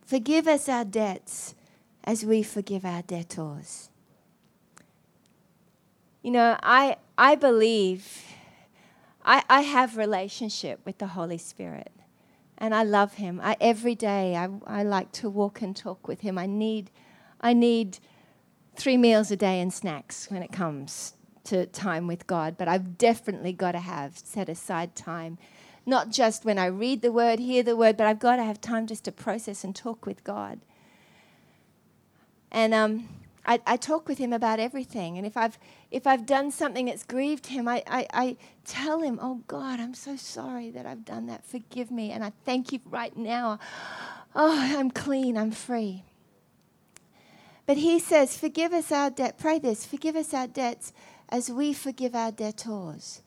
Forgive 0.05 0.45
us 0.45 0.67
our 0.67 0.83
debts 0.83 1.55
as 2.03 2.25
we 2.25 2.43
forgive 2.43 2.83
our 2.83 3.01
debtors. 3.01 3.89
You 6.21 6.31
know, 6.31 6.57
I, 6.61 6.97
I 7.17 7.35
believe 7.35 8.34
I, 9.25 9.43
I 9.49 9.61
have 9.61 9.97
relationship 9.97 10.79
with 10.85 10.99
the 10.99 11.07
Holy 11.07 11.39
Spirit 11.39 11.91
and 12.57 12.73
I 12.73 12.83
love 12.83 13.15
him. 13.15 13.41
I, 13.43 13.57
every 13.59 13.95
day 13.95 14.35
I, 14.35 14.49
I 14.65 14.83
like 14.83 15.11
to 15.13 15.29
walk 15.29 15.61
and 15.61 15.75
talk 15.75 16.07
with 16.07 16.21
him. 16.21 16.37
I 16.37 16.45
need, 16.45 16.91
I 17.41 17.53
need 17.53 17.97
three 18.75 18.97
meals 18.97 19.31
a 19.31 19.35
day 19.35 19.59
and 19.59 19.73
snacks 19.73 20.29
when 20.29 20.43
it 20.43 20.51
comes 20.51 21.15
to 21.45 21.65
time 21.65 22.07
with 22.07 22.27
God, 22.27 22.55
but 22.57 22.67
I've 22.67 22.97
definitely 22.97 23.51
got 23.51 23.73
to 23.73 23.79
have 23.79 24.17
set 24.17 24.47
aside 24.47 24.95
time. 24.95 25.37
Not 25.87 26.11
just 26.11 26.45
when 26.45 26.57
I 26.57 26.67
read 26.67 27.01
the 27.01 27.11
word, 27.11 27.39
hear 27.39 27.63
the 27.63 27.75
word, 27.75 27.97
but 27.97 28.07
I've 28.07 28.19
got 28.19 28.37
to 28.37 28.43
have 28.43 28.61
time 28.61 28.87
just 28.87 29.05
to 29.05 29.11
process 29.11 29.63
and 29.63 29.75
talk 29.75 30.05
with 30.05 30.23
God. 30.23 30.59
And 32.51 32.73
um, 32.73 33.09
I, 33.45 33.61
I, 33.65 33.77
talk 33.77 34.07
with 34.07 34.17
him 34.17 34.33
about 34.33 34.59
everything. 34.59 35.17
And 35.17 35.25
if 35.25 35.37
I've, 35.37 35.57
if 35.91 36.07
I've 36.07 36.25
done 36.25 36.51
something 36.51 36.85
that's 36.85 37.03
grieved 37.03 37.47
him, 37.47 37.67
I, 37.67 37.83
I, 37.87 38.07
I 38.13 38.37
tell 38.65 39.01
him, 39.01 39.19
Oh 39.21 39.41
God, 39.47 39.79
I'm 39.79 39.93
so 39.93 40.15
sorry 40.15 40.71
that 40.71 40.85
I've 40.85 41.05
done 41.05 41.27
that. 41.27 41.45
Forgive 41.45 41.91
me. 41.91 42.11
And 42.11 42.23
I 42.23 42.31
thank 42.43 42.73
you 42.73 42.79
right 42.85 43.15
now. 43.15 43.59
Oh, 44.35 44.59
I'm 44.77 44.91
clean. 44.91 45.37
I'm 45.37 45.51
free. 45.51 46.03
But 47.65 47.77
he 47.77 47.99
says, 47.99 48.37
Forgive 48.37 48.73
us 48.73 48.91
our 48.91 49.09
debt. 49.09 49.37
Pray 49.37 49.59
this 49.59 49.85
forgive 49.85 50.15
us 50.15 50.33
our 50.33 50.47
debts 50.47 50.93
as 51.29 51.49
we 51.49 51.73
forgive 51.73 52.15
our 52.15 52.31
debtors. 52.31 53.21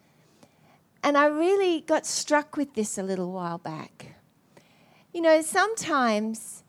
And 1.03 1.17
I 1.17 1.27
really 1.27 1.81
got 1.81 2.07
struck 2.07 2.57
with 2.57 2.75
this 2.75 2.99
a 2.99 3.03
little 3.03 3.33
while 3.33 3.59
back. 3.59 4.17
You 5.13 5.23
know, 5.23 5.43
sometimes 5.43 6.65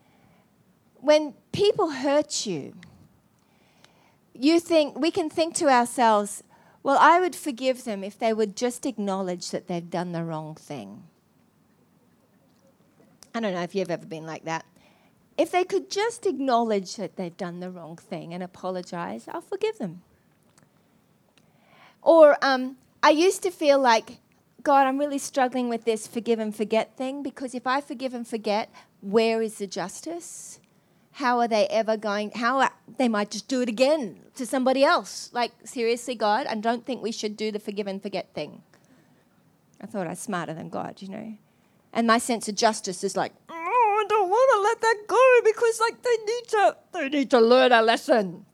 when 0.95 1.33
people 1.51 1.89
hurt 1.89 2.45
you, 2.45 2.73
you 4.39 4.59
think 4.59 4.97
we 4.97 5.11
can 5.11 5.29
think 5.29 5.53
to 5.55 5.67
ourselves, 5.67 6.43
well, 6.81 6.97
I 6.99 7.19
would 7.19 7.35
forgive 7.35 7.83
them 7.83 8.03
if 8.03 8.17
they 8.17 8.33
would 8.33 8.55
just 8.55 8.85
acknowledge 8.85 9.51
that 9.51 9.67
they've 9.67 9.89
done 9.89 10.13
the 10.13 10.23
wrong 10.23 10.55
thing. 10.55 11.03
I 13.35 13.41
don't 13.41 13.53
know 13.53 13.61
if 13.61 13.75
you've 13.75 13.91
ever 13.91 14.05
been 14.05 14.25
like 14.25 14.45
that. 14.45 14.65
If 15.37 15.51
they 15.51 15.63
could 15.63 15.89
just 15.89 16.25
acknowledge 16.25 16.95
that 16.95 17.15
they've 17.15 17.35
done 17.35 17.59
the 17.59 17.69
wrong 17.69 17.95
thing 17.95 18.33
and 18.33 18.41
apologize, 18.41 19.25
I'll 19.27 19.41
forgive 19.41 19.77
them. 19.77 20.01
Or 22.01 22.37
um, 22.41 22.77
I 23.03 23.11
used 23.11 23.43
to 23.43 23.51
feel 23.51 23.79
like, 23.79 24.17
God, 24.63 24.87
I'm 24.87 24.97
really 24.97 25.17
struggling 25.17 25.69
with 25.69 25.85
this 25.85 26.07
forgive 26.07 26.39
and 26.39 26.55
forget 26.55 26.97
thing 26.97 27.23
because 27.23 27.53
if 27.53 27.67
I 27.67 27.81
forgive 27.81 28.13
and 28.13 28.27
forget, 28.27 28.69
where 29.01 29.41
is 29.41 29.57
the 29.57 29.67
justice? 29.67 30.58
How 31.19 31.39
are 31.39 31.49
they 31.49 31.67
ever 31.67 31.97
going? 31.97 32.31
How 32.31 32.59
are, 32.59 32.71
they 32.97 33.09
might 33.09 33.29
just 33.29 33.49
do 33.49 33.59
it 33.59 33.67
again 33.67 34.21
to 34.35 34.45
somebody 34.45 34.85
else. 34.85 35.29
Like 35.33 35.51
seriously, 35.65 36.15
God, 36.15 36.47
I 36.47 36.55
don't 36.55 36.85
think 36.85 37.03
we 37.03 37.11
should 37.11 37.35
do 37.35 37.51
the 37.51 37.59
forgive 37.59 37.87
and 37.87 38.01
forget 38.01 38.33
thing. 38.33 38.63
I 39.81 39.85
thought 39.85 40.07
I 40.07 40.11
was 40.11 40.19
smarter 40.19 40.53
than 40.53 40.69
God, 40.69 41.01
you 41.01 41.09
know. 41.09 41.37
And 41.91 42.07
my 42.07 42.19
sense 42.19 42.47
of 42.47 42.55
justice 42.55 43.03
is 43.03 43.17
like, 43.17 43.33
oh, 43.49 43.53
I 43.53 44.05
don't 44.07 44.29
want 44.29 44.49
to 44.53 44.61
let 44.61 44.79
that 44.79 45.07
go 45.09 45.25
because 45.43 45.81
like 45.81 46.01
they 46.01 46.17
need 46.25 46.47
to 46.47 46.77
they 46.93 47.09
need 47.09 47.29
to 47.31 47.41
learn 47.41 47.73
a 47.73 47.81
lesson. 47.81 48.45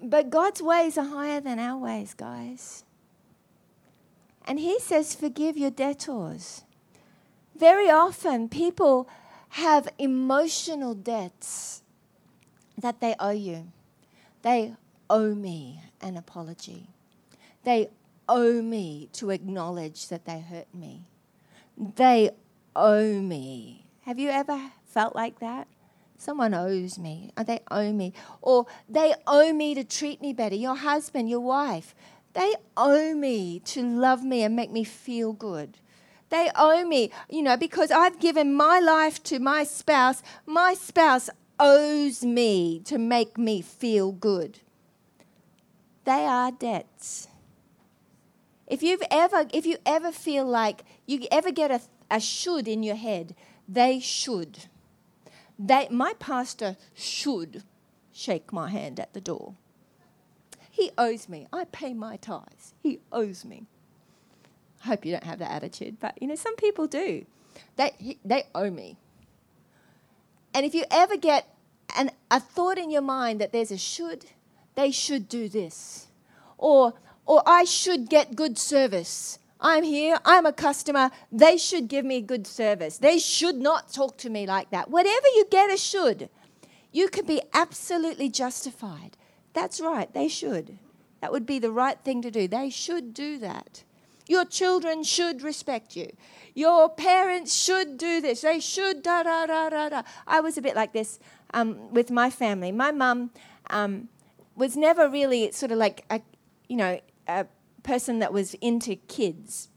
But 0.00 0.30
God's 0.30 0.62
ways 0.62 0.96
are 0.96 1.04
higher 1.04 1.40
than 1.40 1.58
our 1.58 1.78
ways, 1.78 2.14
guys. 2.14 2.84
And 4.46 4.60
He 4.60 4.78
says, 4.78 5.16
forgive 5.16 5.56
your 5.58 5.72
debtors. 5.72 6.62
Very 7.56 7.90
often, 7.90 8.48
people 8.48 9.08
have 9.50 9.88
emotional 9.98 10.94
debts 10.94 11.82
that 12.78 13.00
they 13.00 13.14
owe 13.18 13.30
you. 13.30 13.72
They 14.42 14.74
owe 15.08 15.34
me 15.34 15.82
an 16.00 16.16
apology. 16.16 16.86
They 17.64 17.90
owe 18.28 18.62
me 18.62 19.08
to 19.14 19.30
acknowledge 19.30 20.08
that 20.08 20.24
they 20.24 20.40
hurt 20.40 20.72
me. 20.74 21.02
They 21.76 22.30
owe 22.76 23.20
me. 23.20 23.86
Have 24.02 24.18
you 24.18 24.30
ever 24.30 24.70
felt 24.86 25.14
like 25.14 25.40
that? 25.40 25.66
Someone 26.16 26.54
owes 26.54 26.98
me. 26.98 27.32
They 27.46 27.60
owe 27.70 27.92
me. 27.92 28.12
Or 28.40 28.66
they 28.88 29.14
owe 29.26 29.52
me 29.52 29.74
to 29.74 29.84
treat 29.84 30.20
me 30.20 30.32
better. 30.32 30.54
Your 30.54 30.76
husband, 30.76 31.28
your 31.28 31.40
wife, 31.40 31.94
they 32.34 32.54
owe 32.76 33.14
me 33.14 33.60
to 33.60 33.82
love 33.82 34.22
me 34.22 34.42
and 34.42 34.54
make 34.54 34.70
me 34.70 34.84
feel 34.84 35.32
good. 35.32 35.78
They 36.30 36.50
owe 36.54 36.84
me, 36.84 37.10
you 37.28 37.42
know, 37.42 37.56
because 37.56 37.90
I've 37.90 38.20
given 38.20 38.54
my 38.54 38.78
life 38.78 39.22
to 39.24 39.38
my 39.38 39.64
spouse. 39.64 40.22
My 40.46 40.74
spouse 40.74 41.28
owes 41.58 42.24
me 42.24 42.80
to 42.86 42.98
make 42.98 43.36
me 43.36 43.60
feel 43.60 44.12
good. 44.12 44.60
They 46.04 46.24
are 46.24 46.50
debts. 46.50 47.28
If 48.66 48.82
you've 48.82 49.02
ever, 49.10 49.46
if 49.52 49.66
you 49.66 49.78
ever 49.84 50.12
feel 50.12 50.46
like 50.46 50.84
you 51.04 51.26
ever 51.32 51.50
get 51.50 51.72
a, 51.72 51.80
a 52.10 52.20
should 52.20 52.68
in 52.68 52.84
your 52.84 52.94
head, 52.94 53.34
they 53.68 53.98
should. 53.98 54.66
They, 55.58 55.88
my 55.90 56.14
pastor 56.18 56.76
should 56.94 57.64
shake 58.12 58.52
my 58.52 58.70
hand 58.70 59.00
at 59.00 59.12
the 59.12 59.20
door. 59.20 59.54
He 60.70 60.92
owes 60.96 61.28
me. 61.28 61.48
I 61.52 61.64
pay 61.64 61.92
my 61.92 62.16
tithes. 62.16 62.74
He 62.80 63.00
owes 63.12 63.44
me. 63.44 63.66
I 64.82 64.88
hope 64.88 65.04
you 65.04 65.12
don't 65.12 65.24
have 65.24 65.38
that 65.40 65.50
attitude, 65.50 65.98
but 66.00 66.20
you 66.20 66.28
know, 66.28 66.34
some 66.34 66.56
people 66.56 66.86
do. 66.86 67.26
They, 67.76 68.18
they 68.24 68.44
owe 68.54 68.70
me. 68.70 68.96
And 70.54 70.66
if 70.66 70.74
you 70.74 70.84
ever 70.90 71.16
get 71.16 71.54
an, 71.96 72.10
a 72.30 72.40
thought 72.40 72.78
in 72.78 72.90
your 72.90 73.02
mind 73.02 73.40
that 73.40 73.52
there's 73.52 73.70
a 73.70 73.78
should, 73.78 74.26
they 74.74 74.90
should 74.90 75.28
do 75.28 75.48
this. 75.48 76.08
Or, 76.58 76.94
or 77.26 77.42
I 77.46 77.64
should 77.64 78.08
get 78.08 78.36
good 78.36 78.58
service. 78.58 79.38
I'm 79.60 79.84
here, 79.84 80.18
I'm 80.24 80.46
a 80.46 80.52
customer, 80.52 81.10
they 81.30 81.58
should 81.58 81.88
give 81.88 82.04
me 82.04 82.22
good 82.22 82.46
service. 82.46 82.96
They 82.96 83.18
should 83.18 83.56
not 83.56 83.92
talk 83.92 84.16
to 84.18 84.30
me 84.30 84.46
like 84.46 84.70
that. 84.70 84.90
Whatever 84.90 85.26
you 85.34 85.46
get 85.50 85.70
a 85.70 85.76
should, 85.76 86.30
you 86.92 87.08
can 87.08 87.26
be 87.26 87.42
absolutely 87.52 88.30
justified. 88.30 89.18
That's 89.52 89.80
right, 89.80 90.12
they 90.14 90.28
should. 90.28 90.78
That 91.20 91.30
would 91.32 91.44
be 91.44 91.58
the 91.58 91.70
right 91.70 91.98
thing 92.02 92.22
to 92.22 92.30
do. 92.30 92.48
They 92.48 92.70
should 92.70 93.12
do 93.12 93.38
that. 93.38 93.84
Your 94.30 94.44
children 94.44 95.02
should 95.02 95.42
respect 95.42 95.96
you. 95.96 96.08
Your 96.54 96.88
parents 96.88 97.52
should 97.52 97.98
do 97.98 98.20
this. 98.20 98.42
They 98.42 98.60
should 98.60 99.02
da 99.02 99.24
da 99.24 99.46
da 99.46 99.70
da 99.70 99.88
da. 99.88 100.02
I 100.24 100.38
was 100.40 100.56
a 100.56 100.62
bit 100.62 100.76
like 100.76 100.92
this 100.92 101.18
um, 101.52 101.92
with 101.92 102.12
my 102.12 102.30
family. 102.30 102.70
My 102.70 102.92
mum 102.92 103.32
um, 103.70 104.08
was 104.54 104.76
never 104.76 105.08
really 105.08 105.50
sort 105.50 105.72
of 105.72 105.78
like 105.78 106.04
a, 106.10 106.20
you 106.68 106.76
know, 106.76 107.00
a 107.26 107.46
person 107.82 108.20
that 108.20 108.32
was 108.32 108.54
into 108.60 108.94
kids. 108.94 109.68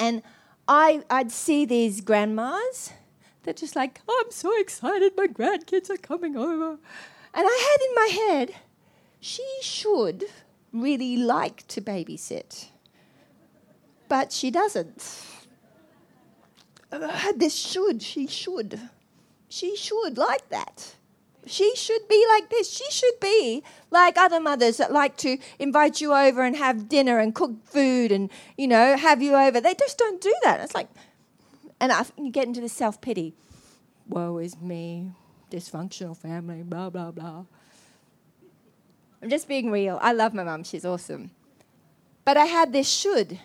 And 0.00 0.22
I, 0.66 1.04
I'd 1.08 1.30
see 1.30 1.64
these 1.64 2.00
grandmas. 2.00 2.92
They're 3.44 3.54
just 3.54 3.76
like, 3.76 4.00
oh, 4.08 4.22
I'm 4.24 4.32
so 4.32 4.50
excited, 4.58 5.12
my 5.16 5.28
grandkids 5.28 5.90
are 5.90 5.96
coming 5.96 6.36
over. 6.36 6.70
And 6.70 7.46
I 7.46 7.56
had 7.68 7.80
in 7.86 7.94
my 7.94 8.32
head, 8.32 8.54
she 9.20 9.46
should 9.60 10.24
really 10.72 11.16
like 11.16 11.68
to 11.68 11.80
babysit, 11.80 12.70
but 14.14 14.30
she 14.30 14.48
doesn't. 14.48 15.26
Uh, 16.92 17.32
this 17.34 17.52
should, 17.52 18.00
she 18.00 18.28
should. 18.28 18.78
She 19.48 19.74
should 19.74 20.16
like 20.16 20.48
that. 20.50 20.94
She 21.46 21.74
should 21.74 22.06
be 22.06 22.24
like 22.28 22.48
this. 22.48 22.70
She 22.70 22.88
should 22.92 23.18
be 23.20 23.64
like 23.90 24.16
other 24.16 24.38
mothers 24.38 24.76
that 24.76 24.92
like 24.92 25.16
to 25.16 25.36
invite 25.58 26.00
you 26.00 26.14
over 26.14 26.44
and 26.44 26.54
have 26.54 26.88
dinner 26.88 27.18
and 27.18 27.34
cook 27.34 27.66
food 27.66 28.12
and, 28.12 28.30
you 28.56 28.68
know, 28.68 28.96
have 28.96 29.20
you 29.20 29.34
over. 29.34 29.60
They 29.60 29.74
just 29.74 29.98
don't 29.98 30.20
do 30.20 30.32
that. 30.44 30.60
It's 30.60 30.76
like, 30.76 30.90
and 31.80 31.90
I, 31.90 32.06
you 32.16 32.30
get 32.30 32.46
into 32.46 32.60
the 32.60 32.68
self 32.68 33.00
pity. 33.00 33.34
Woe 34.08 34.38
is 34.38 34.60
me, 34.60 35.10
dysfunctional 35.50 36.16
family, 36.16 36.62
blah, 36.62 36.88
blah, 36.88 37.10
blah. 37.10 37.46
I'm 39.20 39.28
just 39.28 39.48
being 39.48 39.72
real. 39.72 39.98
I 40.00 40.12
love 40.12 40.34
my 40.34 40.44
mum, 40.44 40.62
she's 40.62 40.84
awesome. 40.84 41.32
But 42.24 42.36
I 42.36 42.44
had 42.44 42.72
this 42.72 42.88
should 42.88 43.40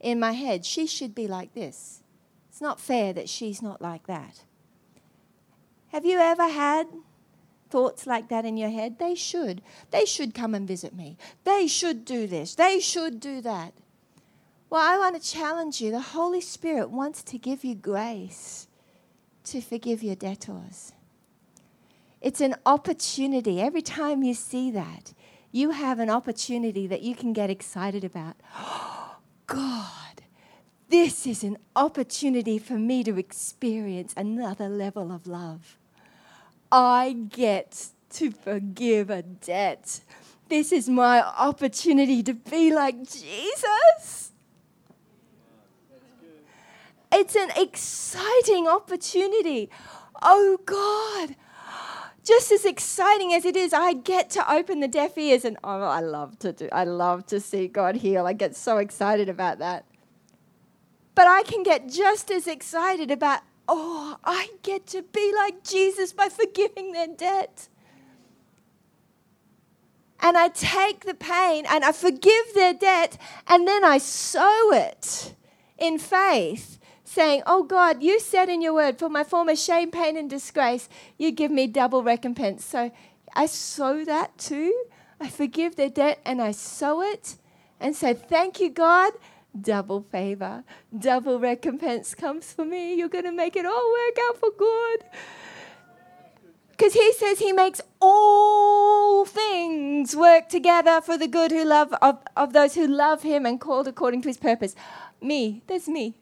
in 0.00 0.20
my 0.20 0.32
head. 0.32 0.64
She 0.64 0.86
should 0.86 1.14
be 1.14 1.26
like 1.26 1.54
this. 1.54 2.02
It's 2.48 2.60
not 2.60 2.80
fair 2.80 3.12
that 3.12 3.28
she's 3.28 3.62
not 3.62 3.80
like 3.80 4.06
that. 4.06 4.42
Have 5.88 6.04
you 6.04 6.18
ever 6.18 6.48
had 6.48 6.86
thoughts 7.70 8.06
like 8.06 8.28
that 8.28 8.44
in 8.44 8.56
your 8.56 8.70
head? 8.70 8.98
They 8.98 9.14
should. 9.14 9.62
They 9.90 10.04
should 10.04 10.34
come 10.34 10.54
and 10.54 10.66
visit 10.66 10.94
me. 10.94 11.16
They 11.44 11.66
should 11.66 12.04
do 12.04 12.26
this. 12.26 12.54
They 12.54 12.80
should 12.80 13.20
do 13.20 13.40
that. 13.42 13.74
Well, 14.70 14.82
I 14.82 14.98
want 14.98 15.20
to 15.20 15.30
challenge 15.30 15.80
you. 15.80 15.90
The 15.90 16.00
Holy 16.00 16.40
Spirit 16.40 16.90
wants 16.90 17.22
to 17.22 17.38
give 17.38 17.64
you 17.64 17.74
grace 17.74 18.66
to 19.44 19.60
forgive 19.60 20.02
your 20.02 20.14
debtors. 20.14 20.92
It's 22.20 22.40
an 22.40 22.56
opportunity. 22.66 23.60
Every 23.60 23.82
time 23.82 24.22
you 24.22 24.34
see 24.34 24.70
that, 24.72 25.14
you 25.50 25.70
have 25.70 25.98
an 26.00 26.10
opportunity 26.10 26.86
that 26.86 27.00
you 27.00 27.14
can 27.14 27.32
get 27.32 27.50
excited 27.50 28.04
about. 28.04 28.36
Oh, 28.60 28.97
God, 29.48 30.22
this 30.88 31.26
is 31.26 31.42
an 31.42 31.58
opportunity 31.74 32.58
for 32.58 32.74
me 32.74 33.02
to 33.02 33.18
experience 33.18 34.14
another 34.16 34.68
level 34.68 35.10
of 35.10 35.26
love. 35.26 35.78
I 36.70 37.16
get 37.28 37.88
to 38.10 38.30
forgive 38.30 39.10
a 39.10 39.22
debt 39.22 40.00
This 40.48 40.72
is 40.72 40.88
my 40.88 41.20
opportunity 41.20 42.22
to 42.22 42.32
be 42.32 42.72
like 42.72 42.96
Jesus. 42.98 44.32
It's 47.12 47.36
an 47.36 47.50
exciting 47.56 48.66
opportunity. 48.66 49.68
Oh 50.22 50.58
God, 50.64 51.36
just 52.28 52.52
as 52.52 52.66
exciting 52.66 53.32
as 53.32 53.46
it 53.46 53.56
is, 53.56 53.72
I 53.72 53.94
get 53.94 54.28
to 54.30 54.52
open 54.52 54.80
the 54.80 54.88
deaf 54.88 55.16
ears, 55.16 55.46
and 55.46 55.56
oh, 55.64 55.80
I 55.80 56.00
love 56.00 56.38
to 56.40 56.52
do. 56.52 56.68
I 56.70 56.84
love 56.84 57.24
to 57.28 57.40
see 57.40 57.68
God 57.68 57.96
heal. 57.96 58.26
I 58.26 58.34
get 58.34 58.54
so 58.54 58.76
excited 58.76 59.30
about 59.30 59.58
that. 59.60 59.86
But 61.14 61.26
I 61.26 61.42
can 61.42 61.62
get 61.62 61.88
just 61.88 62.30
as 62.30 62.46
excited 62.46 63.10
about, 63.10 63.40
oh, 63.66 64.18
I 64.24 64.50
get 64.62 64.86
to 64.88 65.02
be 65.02 65.32
like 65.34 65.64
Jesus 65.64 66.12
by 66.12 66.28
forgiving 66.28 66.92
their 66.92 67.08
debt. 67.08 67.68
And 70.20 70.36
I 70.36 70.48
take 70.48 71.06
the 71.06 71.14
pain 71.14 71.64
and 71.66 71.82
I 71.82 71.92
forgive 71.92 72.52
their 72.54 72.74
debt, 72.74 73.16
and 73.46 73.66
then 73.66 73.84
I 73.84 73.96
sow 73.96 74.70
it 74.72 75.34
in 75.78 75.98
faith 75.98 76.78
saying, 77.08 77.42
Oh 77.46 77.62
God, 77.62 78.02
you 78.02 78.20
said 78.20 78.48
in 78.48 78.60
your 78.60 78.74
word, 78.74 78.98
for 78.98 79.08
my 79.08 79.24
former 79.24 79.56
shame, 79.56 79.90
pain, 79.90 80.16
and 80.16 80.28
disgrace, 80.28 80.88
you 81.16 81.30
give 81.30 81.50
me 81.50 81.66
double 81.66 82.02
recompense. 82.02 82.64
So 82.64 82.92
I 83.34 83.46
sow 83.46 84.04
that 84.04 84.36
too. 84.38 84.84
I 85.20 85.28
forgive 85.28 85.76
their 85.76 85.88
debt 85.88 86.20
and 86.24 86.40
I 86.40 86.52
sow 86.52 87.02
it 87.02 87.36
and 87.80 87.96
say, 87.96 88.14
Thank 88.14 88.60
you, 88.60 88.70
God. 88.70 89.12
Double 89.58 90.02
favor, 90.02 90.62
double 90.96 91.40
recompense 91.40 92.14
comes 92.14 92.52
for 92.52 92.64
me. 92.64 92.94
You're 92.94 93.08
going 93.08 93.24
to 93.24 93.32
make 93.32 93.56
it 93.56 93.66
all 93.66 93.92
work 93.92 94.18
out 94.28 94.36
for 94.38 94.50
good. 94.56 95.04
Because 96.70 96.92
he 96.92 97.12
says 97.14 97.40
he 97.40 97.50
makes 97.50 97.80
all 98.00 99.24
things 99.24 100.14
work 100.14 100.48
together 100.48 101.00
for 101.00 101.18
the 101.18 101.26
good 101.26 101.50
who 101.50 101.64
love 101.64 101.92
of, 101.94 102.22
of 102.36 102.52
those 102.52 102.74
who 102.74 102.86
love 102.86 103.22
him 103.22 103.46
and 103.46 103.60
called 103.60 103.88
according 103.88 104.22
to 104.22 104.28
his 104.28 104.36
purpose. 104.36 104.76
Me, 105.20 105.62
there's 105.66 105.88
me. 105.88 106.14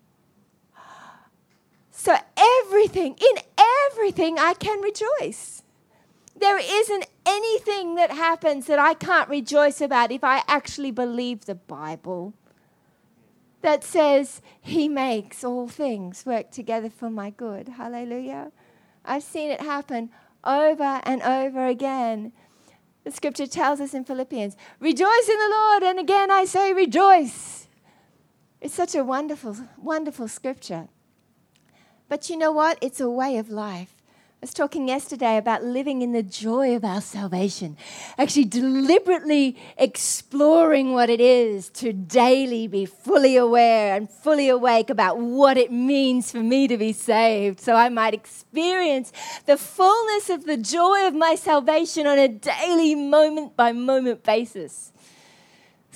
So, 2.06 2.16
everything, 2.36 3.16
in 3.18 3.42
everything, 3.90 4.38
I 4.38 4.54
can 4.54 4.80
rejoice. 4.80 5.64
There 6.36 6.56
isn't 6.56 7.04
anything 7.26 7.96
that 7.96 8.12
happens 8.12 8.66
that 8.66 8.78
I 8.78 8.94
can't 8.94 9.28
rejoice 9.28 9.80
about 9.80 10.12
if 10.12 10.22
I 10.22 10.44
actually 10.46 10.92
believe 10.92 11.46
the 11.46 11.56
Bible 11.56 12.32
that 13.62 13.82
says 13.82 14.40
He 14.60 14.88
makes 14.88 15.42
all 15.42 15.66
things 15.66 16.24
work 16.24 16.52
together 16.52 16.90
for 16.90 17.10
my 17.10 17.30
good. 17.30 17.70
Hallelujah. 17.70 18.52
I've 19.04 19.24
seen 19.24 19.50
it 19.50 19.60
happen 19.60 20.10
over 20.44 21.00
and 21.02 21.20
over 21.22 21.66
again. 21.66 22.30
The 23.02 23.10
scripture 23.10 23.48
tells 23.48 23.80
us 23.80 23.94
in 23.94 24.04
Philippians, 24.04 24.56
Rejoice 24.78 25.28
in 25.28 25.38
the 25.40 25.50
Lord, 25.50 25.82
and 25.82 25.98
again 25.98 26.30
I 26.30 26.44
say, 26.44 26.72
Rejoice. 26.72 27.66
It's 28.60 28.74
such 28.74 28.94
a 28.94 29.02
wonderful, 29.02 29.56
wonderful 29.76 30.28
scripture. 30.28 30.86
But 32.08 32.30
you 32.30 32.36
know 32.36 32.52
what? 32.52 32.78
It's 32.80 33.00
a 33.00 33.10
way 33.10 33.36
of 33.36 33.50
life. 33.50 33.92
I 34.36 34.38
was 34.42 34.52
talking 34.54 34.86
yesterday 34.86 35.38
about 35.38 35.64
living 35.64 36.02
in 36.02 36.12
the 36.12 36.22
joy 36.22 36.76
of 36.76 36.84
our 36.84 37.00
salvation, 37.00 37.76
actually 38.18 38.44
deliberately 38.44 39.56
exploring 39.78 40.92
what 40.92 41.08
it 41.08 41.22
is 41.22 41.70
to 41.70 41.94
daily 41.94 42.68
be 42.68 42.84
fully 42.84 43.36
aware 43.36 43.96
and 43.96 44.10
fully 44.10 44.50
awake 44.50 44.90
about 44.90 45.18
what 45.18 45.56
it 45.56 45.72
means 45.72 46.30
for 46.30 46.42
me 46.42 46.68
to 46.68 46.76
be 46.76 46.92
saved, 46.92 47.60
so 47.60 47.74
I 47.74 47.88
might 47.88 48.12
experience 48.12 49.10
the 49.46 49.56
fullness 49.56 50.28
of 50.28 50.44
the 50.44 50.58
joy 50.58 51.08
of 51.08 51.14
my 51.14 51.34
salvation 51.34 52.06
on 52.06 52.18
a 52.18 52.28
daily, 52.28 52.94
moment 52.94 53.56
by 53.56 53.72
moment 53.72 54.22
basis. 54.22 54.92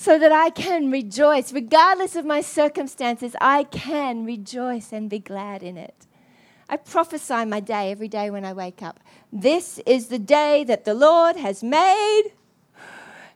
So 0.00 0.18
that 0.18 0.32
I 0.32 0.48
can 0.48 0.90
rejoice, 0.90 1.52
regardless 1.52 2.16
of 2.16 2.24
my 2.24 2.40
circumstances, 2.40 3.36
I 3.38 3.64
can 3.64 4.24
rejoice 4.24 4.94
and 4.94 5.10
be 5.10 5.18
glad 5.18 5.62
in 5.62 5.76
it. 5.76 6.06
I 6.70 6.78
prophesy 6.78 7.44
my 7.44 7.60
day 7.60 7.90
every 7.90 8.08
day 8.08 8.30
when 8.30 8.42
I 8.46 8.54
wake 8.54 8.82
up. 8.82 8.98
This 9.30 9.78
is 9.84 10.06
the 10.06 10.18
day 10.18 10.64
that 10.64 10.86
the 10.86 10.94
Lord 10.94 11.36
has 11.36 11.62
made, 11.62 12.32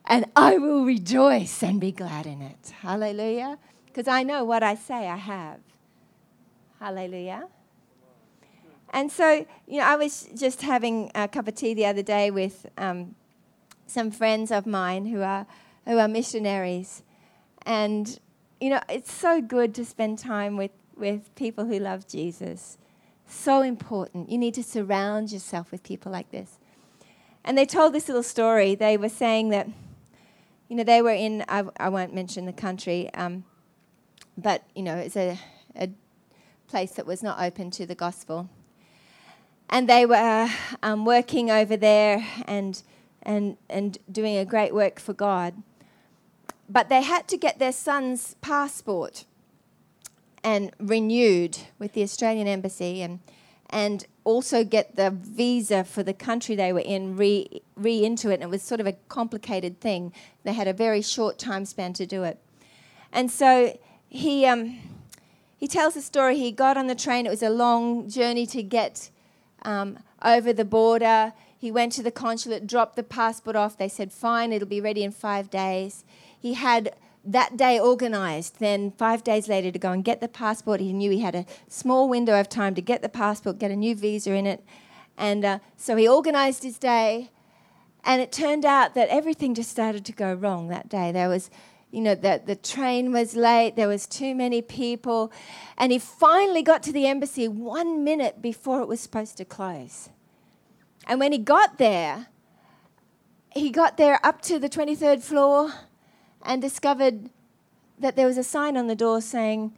and 0.07 0.24
I 0.35 0.57
will 0.57 0.87
rejoice 0.87 1.62
and 1.62 1.79
be 1.79 1.92
glad 1.92 2.24
in 2.24 2.40
it. 2.40 2.72
Hallelujah. 2.81 3.59
Because 3.85 4.09
I 4.09 4.22
know 4.22 4.42
what 4.42 4.62
I 4.62 4.74
say 4.74 5.07
I 5.07 5.16
have. 5.16 5.61
Hallelujah. 6.81 7.48
And 8.88 9.12
so, 9.12 9.44
you 9.66 9.81
know, 9.81 9.85
I 9.85 9.96
was 9.96 10.31
just 10.35 10.62
having 10.62 11.11
a 11.14 11.29
cup 11.29 11.46
of 11.46 11.57
tea 11.57 11.74
the 11.74 11.85
other 11.85 12.03
day 12.03 12.31
with 12.31 12.64
um, 12.79 13.16
some 13.87 14.11
friends 14.11 14.50
of 14.50 14.64
mine 14.64 15.05
who 15.05 15.20
are, 15.20 15.46
who 15.85 15.99
are 15.99 16.09
missionaries. 16.09 17.03
And, 17.66 18.18
you 18.61 18.70
know, 18.70 18.81
it's 18.88 19.12
so 19.12 19.40
good 19.40 19.75
to 19.75 19.85
spend 19.85 20.18
time 20.18 20.57
with, 20.57 20.70
with 20.97 21.35
people 21.35 21.66
who 21.66 21.79
love 21.79 22.07
Jesus. 22.07 22.79
So 23.27 23.62
important. 23.62 24.31
You 24.31 24.38
need 24.38 24.55
to 24.55 24.62
surround 24.62 25.33
yourself 25.33 25.70
with 25.70 25.83
people 25.83 26.12
like 26.12 26.31
this. 26.31 26.59
And 27.44 27.59
they 27.59 27.66
told 27.66 27.92
this 27.92 28.09
little 28.09 28.23
story. 28.23 28.75
They 28.75 28.97
were 28.97 29.09
saying 29.09 29.51
that, 29.51 29.68
you 30.68 30.77
know, 30.77 30.85
they 30.85 31.03
were 31.03 31.11
in, 31.11 31.44
I, 31.49 31.64
I 31.79 31.88
won't 31.90 32.14
mention 32.14 32.47
the 32.47 32.53
country, 32.53 33.12
um, 33.14 33.44
but, 34.37 34.62
you 34.75 34.83
know, 34.83 34.97
it's 34.97 35.16
a, 35.16 35.38
a 35.77 35.90
place 36.68 36.92
that 36.92 37.07
was 37.07 37.23
not 37.23 37.40
open 37.40 37.70
to 37.73 37.87
the 37.87 37.94
gospel. 37.94 38.49
And 39.68 39.88
they 39.88 40.07
were 40.07 40.49
um, 40.83 41.05
working 41.05 41.51
over 41.51 41.77
there 41.77 42.27
and, 42.47 42.83
and, 43.23 43.57
and 43.68 43.99
doing 44.11 44.37
a 44.37 44.44
great 44.44 44.75
work 44.75 44.99
for 44.99 45.12
God. 45.12 45.55
But 46.68 46.88
they 46.88 47.03
had 47.03 47.29
to 47.29 47.37
get 47.37 47.59
their 47.59 47.72
son's 47.72 48.35
passport 48.40 49.24
and 50.42 50.70
renewed 50.79 51.59
with 51.79 51.92
the 51.92 52.03
Australian 52.03 52.46
Embassy 52.46 53.03
and 53.03 53.20
and 53.70 54.07
also 54.22 54.62
get 54.62 54.94
the 54.94 55.11
visa 55.11 55.83
for 55.83 56.03
the 56.03 56.12
country 56.12 56.55
they 56.55 56.72
were 56.72 56.81
in 56.81 57.16
re, 57.16 57.61
re 57.77 58.05
into 58.05 58.31
it. 58.31 58.35
And 58.35 58.44
it 58.44 58.50
was 58.50 58.62
sort 58.62 58.81
of 58.81 58.87
a 58.87 58.92
complicated 59.09 59.81
thing. 59.81 60.12
They 60.44 60.53
had 60.53 60.68
a 60.68 60.72
very 60.72 61.03
short 61.03 61.38
time 61.38 61.64
span 61.64 61.92
to 61.94 62.07
do 62.07 62.22
it. 62.22 62.38
And 63.12 63.31
so 63.31 63.77
he, 64.09 64.46
um, 64.46 64.79
he 65.57 65.66
tells 65.66 65.94
the 65.94 66.03
story. 66.03 66.38
He 66.38 66.53
got 66.53 66.77
on 66.77 66.87
the 66.87 66.94
train. 66.94 67.27
It 67.27 67.31
was 67.31 67.42
a 67.42 67.50
long 67.50 68.09
journey 68.09 68.46
to 68.46 68.62
get 68.62 69.11
um, 69.62 69.98
over 70.22 70.53
the 70.53 70.64
border. 70.64 71.33
He 71.59 71.72
went 71.72 71.92
to 71.94 72.03
the 72.03 72.12
consulate, 72.12 72.66
dropped 72.66 72.96
the 72.96 73.03
passport 73.03 73.57
off. 73.57 73.77
They 73.77 73.88
said, 73.88 74.12
fine, 74.12 74.53
it'll 74.53 74.68
be 74.68 74.81
ready 74.81 75.03
in 75.03 75.11
five 75.11 75.50
days. 75.50 76.05
He 76.44 76.52
had 76.52 76.94
that 77.24 77.57
day 77.57 77.80
organized, 77.80 78.61
then 78.61 78.90
five 78.90 79.24
days 79.24 79.48
later 79.48 79.70
to 79.70 79.78
go 79.78 79.92
and 79.92 80.04
get 80.04 80.20
the 80.20 80.28
passport. 80.28 80.78
He 80.78 80.92
knew 80.92 81.11
he 81.11 81.20
had 81.20 81.35
a 81.35 81.46
small 81.68 82.07
window 82.07 82.38
of 82.38 82.50
time 82.50 82.74
to 82.74 82.83
get 82.83 83.00
the 83.00 83.09
passport, 83.09 83.59
get 83.59 83.70
a 83.70 83.76
new 83.76 83.94
visa 83.94 84.35
in 84.35 84.46
it. 84.46 84.62
And 85.16 85.42
uh, 85.42 85.59
so 85.78 85.96
he 85.96 86.07
organized 86.07 86.62
his 86.62 86.76
day. 86.76 87.30
And 88.04 88.20
it 88.20 88.30
turned 88.30 88.66
out 88.66 88.94
that 88.94 89.09
everything 89.09 89.54
just 89.54 89.70
started 89.70 90.04
to 90.04 90.12
go 90.12 90.35
wrong 90.35 90.68
that 90.68 90.90
day. 90.90 91.12
There 91.12 91.30
was, 91.30 91.48
you 91.90 92.02
know, 92.02 92.14
the 92.14 92.59
train 92.62 93.11
was 93.11 93.35
late, 93.35 93.74
there 93.74 93.88
was 93.88 94.07
too 94.07 94.35
many 94.35 94.61
people. 94.61 95.33
And 95.78 95.92
he 95.92 95.98
finally 95.98 96.61
got 96.62 96.83
to 96.83 96.92
the 96.92 97.07
embassy 97.07 97.48
one 97.48 98.04
minute 98.04 98.42
before 98.42 98.83
it 98.83 98.87
was 98.87 99.00
supposed 99.00 99.38
to 99.38 99.46
close. 99.46 100.11
And 101.07 101.18
when 101.20 101.33
he 101.33 101.38
got 101.38 101.78
there, 101.78 102.26
he 103.57 103.70
got 103.70 103.96
there 103.96 104.20
up 104.22 104.42
to 104.42 104.59
the 104.59 104.68
23rd 104.68 105.22
floor 105.22 105.72
and 106.44 106.61
discovered 106.61 107.30
that 107.98 108.16
there 108.16 108.26
was 108.26 108.38
a 108.38 108.44
sign 108.44 108.76
on 108.76 108.87
the 108.87 108.94
door 108.94 109.20
saying, 109.20 109.76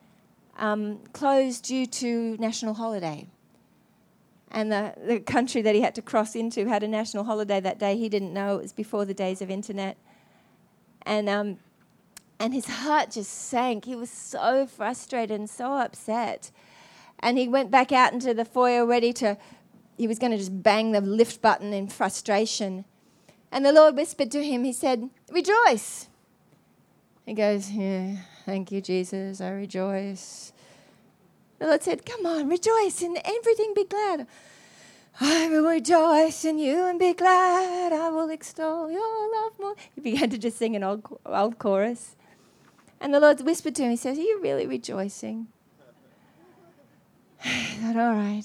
um, 0.58 0.98
closed 1.12 1.64
due 1.64 1.86
to 1.86 2.36
national 2.38 2.74
holiday. 2.74 3.26
And 4.50 4.72
the, 4.72 4.94
the 5.06 5.20
country 5.20 5.60
that 5.62 5.74
he 5.74 5.80
had 5.80 5.94
to 5.96 6.02
cross 6.02 6.34
into 6.34 6.66
had 6.66 6.82
a 6.82 6.88
national 6.88 7.24
holiday 7.24 7.60
that 7.60 7.78
day. 7.78 7.96
He 7.96 8.08
didn't 8.08 8.32
know 8.32 8.56
it 8.56 8.62
was 8.62 8.72
before 8.72 9.04
the 9.04 9.14
days 9.14 9.42
of 9.42 9.50
internet. 9.50 9.96
And, 11.02 11.28
um, 11.28 11.58
and 12.38 12.54
his 12.54 12.66
heart 12.66 13.10
just 13.10 13.30
sank. 13.30 13.84
He 13.84 13.96
was 13.96 14.10
so 14.10 14.66
frustrated 14.66 15.38
and 15.38 15.50
so 15.50 15.74
upset. 15.74 16.50
And 17.20 17.38
he 17.38 17.48
went 17.48 17.70
back 17.70 17.92
out 17.92 18.12
into 18.12 18.34
the 18.34 18.44
foyer 18.44 18.86
ready 18.86 19.12
to, 19.14 19.36
he 19.98 20.06
was 20.06 20.18
going 20.18 20.32
to 20.32 20.38
just 20.38 20.62
bang 20.62 20.92
the 20.92 21.00
lift 21.00 21.42
button 21.42 21.72
in 21.72 21.88
frustration. 21.88 22.84
And 23.50 23.64
the 23.64 23.72
Lord 23.72 23.96
whispered 23.96 24.30
to 24.32 24.44
him, 24.44 24.64
He 24.64 24.72
said, 24.72 25.10
Rejoice. 25.30 26.08
He 27.26 27.34
goes, 27.34 27.70
Yeah, 27.72 28.18
thank 28.44 28.70
you, 28.70 28.80
Jesus. 28.80 29.40
I 29.40 29.50
rejoice. 29.50 30.52
The 31.58 31.66
Lord 31.66 31.82
said, 31.82 32.06
Come 32.06 32.24
on, 32.24 32.48
rejoice 32.48 33.02
in 33.02 33.18
everything, 33.24 33.74
be 33.74 33.84
glad. 33.84 34.28
I 35.20 35.48
will 35.48 35.66
rejoice 35.66 36.44
in 36.44 36.58
you 36.58 36.86
and 36.86 36.98
be 36.98 37.14
glad. 37.14 37.92
I 37.92 38.10
will 38.10 38.30
extol 38.30 38.90
your 38.90 39.34
love 39.34 39.58
more. 39.58 39.74
He 39.94 40.00
began 40.02 40.30
to 40.30 40.38
just 40.38 40.58
sing 40.58 40.76
an 40.76 40.84
old, 40.84 41.18
old 41.26 41.58
chorus. 41.58 42.14
And 43.00 43.12
the 43.12 43.20
Lord 43.20 43.40
whispered 43.40 43.74
to 43.76 43.82
him, 43.82 43.90
He 43.90 43.96
says, 43.96 44.18
Are 44.18 44.22
you 44.22 44.40
really 44.40 44.66
rejoicing? 44.66 45.48
I 47.44 47.78
thought, 47.80 47.96
All 47.96 48.14
right. 48.14 48.44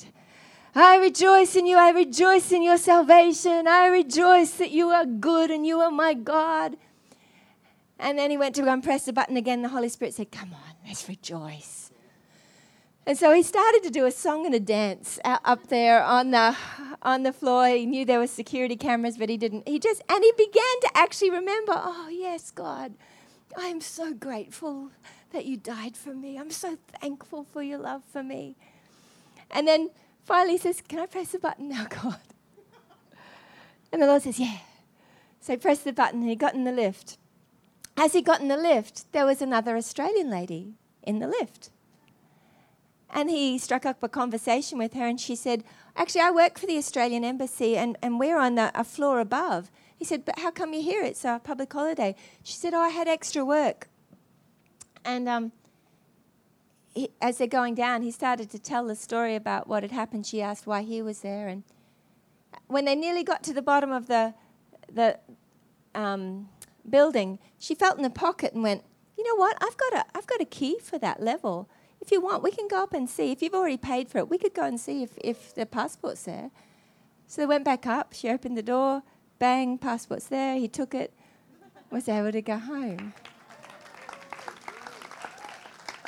I 0.73 0.97
rejoice 0.97 1.55
in 1.55 1.67
you. 1.67 1.77
I 1.77 1.91
rejoice 1.91 2.51
in 2.51 2.63
your 2.63 2.77
salvation. 2.77 3.67
I 3.67 3.87
rejoice 3.87 4.51
that 4.53 4.71
you 4.71 4.89
are 4.89 5.05
good 5.05 5.51
and 5.51 5.67
you 5.67 5.81
are 5.81 5.91
my 5.91 6.13
God. 6.13 6.77
And 8.01 8.17
then 8.17 8.31
he 8.31 8.37
went 8.37 8.55
to 8.55 8.63
go 8.63 8.73
and 8.73 8.83
press 8.83 9.05
the 9.05 9.13
button 9.13 9.37
again. 9.37 9.61
The 9.61 9.69
Holy 9.69 9.87
Spirit 9.87 10.15
said, 10.15 10.31
Come 10.31 10.53
on, 10.53 10.75
let's 10.85 11.07
rejoice. 11.07 11.91
And 13.05 13.17
so 13.17 13.33
he 13.33 13.43
started 13.43 13.83
to 13.83 13.89
do 13.89 14.05
a 14.05 14.11
song 14.11 14.45
and 14.45 14.53
a 14.53 14.59
dance 14.59 15.19
up 15.23 15.67
there 15.67 16.03
on 16.03 16.31
the, 16.31 16.55
on 17.01 17.23
the 17.23 17.33
floor. 17.33 17.67
He 17.67 17.85
knew 17.85 18.05
there 18.05 18.19
were 18.19 18.27
security 18.27 18.75
cameras, 18.75 19.17
but 19.17 19.29
he 19.29 19.37
didn't. 19.37 19.67
He 19.67 19.79
just, 19.79 20.01
and 20.09 20.23
he 20.23 20.31
began 20.37 20.79
to 20.81 20.89
actually 20.95 21.31
remember, 21.31 21.73
oh, 21.75 22.09
yes, 22.11 22.51
God, 22.51 22.93
I 23.57 23.67
am 23.67 23.81
so 23.81 24.13
grateful 24.13 24.91
that 25.31 25.45
you 25.45 25.57
died 25.57 25.95
for 25.95 26.13
me. 26.13 26.37
I'm 26.37 26.51
so 26.51 26.77
thankful 26.99 27.43
for 27.43 27.63
your 27.63 27.79
love 27.79 28.03
for 28.11 28.23
me. 28.23 28.55
And 29.49 29.67
then 29.67 29.89
finally 30.23 30.53
he 30.53 30.57
says, 30.59 30.81
Can 30.87 30.99
I 30.99 31.05
press 31.05 31.31
the 31.31 31.39
button 31.39 31.69
now, 31.69 31.85
God? 31.89 32.19
And 33.91 34.01
the 34.01 34.07
Lord 34.07 34.21
says, 34.21 34.39
Yeah. 34.39 34.57
So 35.39 35.53
he 35.53 35.57
pressed 35.57 35.83
the 35.83 35.93
button 35.93 36.21
and 36.21 36.29
he 36.29 36.35
got 36.35 36.53
in 36.53 36.65
the 36.65 36.71
lift. 36.71 37.17
As 37.97 38.13
he 38.13 38.21
got 38.21 38.41
in 38.41 38.47
the 38.47 38.57
lift, 38.57 39.11
there 39.11 39.25
was 39.25 39.41
another 39.41 39.75
Australian 39.75 40.29
lady 40.29 40.73
in 41.03 41.19
the 41.19 41.27
lift. 41.27 41.69
And 43.13 43.29
he 43.29 43.57
struck 43.57 43.85
up 43.85 44.01
a 44.01 44.09
conversation 44.09 44.77
with 44.77 44.93
her 44.93 45.05
and 45.05 45.19
she 45.19 45.35
said, 45.35 45.63
Actually, 45.95 46.21
I 46.21 46.31
work 46.31 46.57
for 46.57 46.65
the 46.65 46.77
Australian 46.77 47.25
Embassy 47.25 47.77
and, 47.77 47.97
and 48.01 48.19
we're 48.19 48.39
on 48.39 48.55
the, 48.55 48.71
a 48.73 48.85
floor 48.85 49.19
above. 49.19 49.69
He 49.97 50.05
said, 50.05 50.23
But 50.23 50.39
how 50.39 50.51
come 50.51 50.73
you're 50.73 50.81
here? 50.81 51.03
It's 51.03 51.25
a 51.25 51.41
public 51.43 51.71
holiday. 51.73 52.15
She 52.43 52.53
said, 52.53 52.73
Oh, 52.73 52.79
I 52.79 52.89
had 52.89 53.09
extra 53.09 53.43
work. 53.43 53.89
And 55.03 55.27
um, 55.27 55.51
he, 56.93 57.09
as 57.21 57.37
they're 57.37 57.47
going 57.47 57.75
down, 57.75 58.01
he 58.01 58.11
started 58.11 58.49
to 58.51 58.59
tell 58.59 58.85
the 58.85 58.95
story 58.95 59.35
about 59.35 59.67
what 59.67 59.83
had 59.83 59.91
happened. 59.91 60.25
She 60.25 60.41
asked 60.41 60.65
why 60.65 60.83
he 60.83 61.01
was 61.01 61.19
there. 61.19 61.49
And 61.49 61.63
when 62.67 62.85
they 62.85 62.95
nearly 62.95 63.23
got 63.23 63.43
to 63.43 63.53
the 63.53 63.61
bottom 63.61 63.91
of 63.91 64.07
the, 64.07 64.33
the 64.91 65.19
um, 65.93 66.47
building, 66.89 67.39
she 67.59 67.75
felt 67.75 67.97
in 67.97 68.03
the 68.03 68.09
pocket 68.09 68.53
and 68.53 68.63
went, 68.63 68.83
You 69.17 69.23
know 69.23 69.35
what? 69.35 69.57
I've 69.61 69.77
got, 69.77 69.93
a, 69.93 70.05
I've 70.17 70.27
got 70.27 70.41
a 70.41 70.45
key 70.45 70.79
for 70.79 70.97
that 70.99 71.21
level. 71.21 71.69
If 71.99 72.11
you 72.11 72.19
want, 72.19 72.41
we 72.41 72.51
can 72.51 72.67
go 72.67 72.81
up 72.81 72.93
and 72.93 73.09
see. 73.09 73.31
If 73.31 73.41
you've 73.41 73.53
already 73.53 73.77
paid 73.77 74.09
for 74.09 74.17
it, 74.17 74.29
we 74.29 74.37
could 74.37 74.55
go 74.55 74.63
and 74.63 74.79
see 74.79 75.03
if, 75.03 75.11
if 75.19 75.53
the 75.53 75.65
passport's 75.65 76.23
there. 76.23 76.49
So 77.27 77.41
they 77.41 77.45
went 77.45 77.63
back 77.63 77.85
up. 77.85 78.13
She 78.13 78.27
opened 78.27 78.57
the 78.57 78.63
door. 78.63 79.03
Bang, 79.37 79.77
passport's 79.77 80.25
there. 80.25 80.55
He 80.55 80.67
took 80.67 80.93
it, 80.93 81.13
was 81.91 82.09
able 82.09 82.31
to 82.31 82.41
go 82.41 82.57
home. 82.57 83.13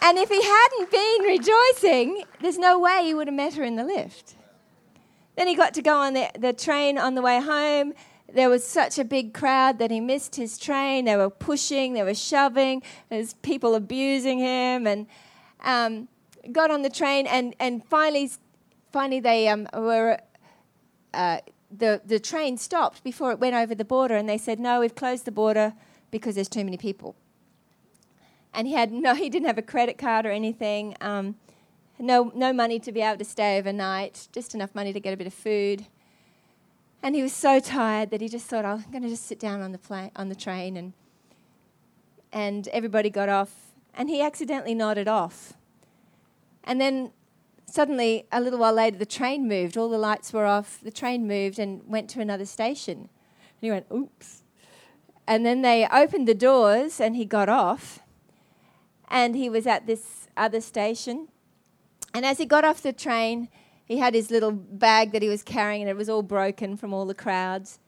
And 0.01 0.17
if 0.17 0.29
he 0.29 0.41
hadn't 0.41 0.91
been 0.91 1.21
rejoicing, 1.21 2.23
there's 2.41 2.57
no 2.57 2.77
way 2.77 3.03
he 3.05 3.13
would 3.13 3.27
have 3.27 3.35
met 3.35 3.53
her 3.53 3.63
in 3.63 3.75
the 3.75 3.85
lift. 3.85 4.35
Then 5.37 5.47
he 5.47 5.55
got 5.55 5.73
to 5.75 5.81
go 5.81 5.95
on 5.95 6.13
the, 6.13 6.29
the 6.37 6.51
train 6.51 6.97
on 6.97 7.15
the 7.15 7.21
way 7.21 7.39
home. 7.39 7.93
There 8.33 8.49
was 8.49 8.65
such 8.65 8.97
a 8.97 9.03
big 9.05 9.33
crowd 9.33 9.79
that 9.79 9.91
he 9.91 9.99
missed 9.99 10.35
his 10.35 10.57
train. 10.57 11.05
They 11.05 11.15
were 11.15 11.29
pushing, 11.29 11.93
they 11.93 12.03
were 12.03 12.15
shoving, 12.15 12.81
there's 13.09 13.33
people 13.35 13.75
abusing 13.75 14.39
him, 14.39 14.87
and 14.87 15.07
um, 15.63 16.07
got 16.51 16.71
on 16.71 16.81
the 16.81 16.89
train. 16.89 17.27
And, 17.27 17.55
and 17.59 17.85
finally, 17.85 18.31
finally 18.91 19.19
they 19.19 19.47
um, 19.47 19.67
were. 19.73 20.19
Uh, 21.13 21.39
the, 21.75 22.01
the 22.05 22.19
train 22.19 22.57
stopped 22.57 23.03
before 23.03 23.31
it 23.31 23.39
went 23.39 23.55
over 23.55 23.73
the 23.73 23.85
border, 23.85 24.15
and 24.15 24.29
they 24.29 24.37
said, 24.37 24.59
No, 24.59 24.79
we've 24.79 24.93
closed 24.93 25.25
the 25.25 25.31
border 25.31 25.73
because 26.11 26.35
there's 26.35 26.49
too 26.49 26.63
many 26.63 26.77
people 26.77 27.15
and 28.53 28.67
he 28.67 28.73
had 28.73 28.91
no, 28.91 29.15
he 29.15 29.29
didn't 29.29 29.47
have 29.47 29.57
a 29.57 29.63
credit 29.63 29.97
card 29.97 30.25
or 30.25 30.31
anything. 30.31 30.95
Um, 31.01 31.35
no, 31.99 32.31
no 32.35 32.53
money 32.53 32.79
to 32.79 32.91
be 32.91 33.01
able 33.01 33.17
to 33.17 33.25
stay 33.25 33.57
overnight, 33.57 34.27
just 34.31 34.53
enough 34.53 34.73
money 34.75 34.93
to 34.93 34.99
get 34.99 35.13
a 35.13 35.17
bit 35.17 35.27
of 35.27 35.33
food. 35.33 35.85
And 37.03 37.15
he 37.15 37.21
was 37.21 37.33
so 37.33 37.59
tired 37.59 38.11
that 38.11 38.21
he 38.21 38.29
just 38.29 38.45
thought, 38.47 38.63
I'm 38.63 38.85
going 38.89 39.03
to 39.03 39.09
just 39.09 39.25
sit 39.25 39.37
down 39.37 39.61
on 39.61 39.73
the, 39.73 40.11
on 40.15 40.29
the 40.29 40.35
train. 40.35 40.77
And, 40.77 40.93
and 42.31 42.69
everybody 42.69 43.09
got 43.09 43.27
off. 43.27 43.51
And 43.93 44.09
he 44.09 44.21
accidentally 44.21 44.73
nodded 44.73 45.09
off. 45.09 45.53
And 46.63 46.79
then 46.79 47.11
suddenly, 47.65 48.25
a 48.31 48.39
little 48.39 48.57
while 48.57 48.73
later, 48.73 48.97
the 48.97 49.05
train 49.05 49.49
moved. 49.49 49.77
All 49.77 49.89
the 49.89 49.97
lights 49.97 50.31
were 50.31 50.45
off. 50.45 50.79
The 50.81 50.91
train 50.91 51.27
moved 51.27 51.59
and 51.59 51.81
went 51.85 52.09
to 52.11 52.21
another 52.21 52.45
station. 52.45 52.97
And 52.97 53.59
he 53.59 53.69
went, 53.69 53.85
oops. 53.93 54.43
And 55.27 55.45
then 55.45 55.61
they 55.61 55.85
opened 55.91 56.27
the 56.27 56.33
doors 56.33 57.01
and 57.01 57.17
he 57.17 57.25
got 57.25 57.49
off 57.49 57.99
and 59.09 59.35
he 59.35 59.49
was 59.49 59.67
at 59.67 59.87
this 59.87 60.27
other 60.35 60.61
station. 60.61 61.27
And 62.13 62.25
as 62.25 62.37
he 62.37 62.45
got 62.45 62.65
off 62.65 62.81
the 62.81 62.93
train, 62.93 63.49
he 63.85 63.97
had 63.97 64.13
his 64.13 64.31
little 64.31 64.51
bag 64.51 65.11
that 65.11 65.21
he 65.21 65.29
was 65.29 65.43
carrying, 65.43 65.81
and 65.81 65.89
it 65.89 65.97
was 65.97 66.09
all 66.09 66.23
broken 66.23 66.77
from 66.77 66.93
all 66.93 67.05
the 67.05 67.13
crowds. 67.13 67.79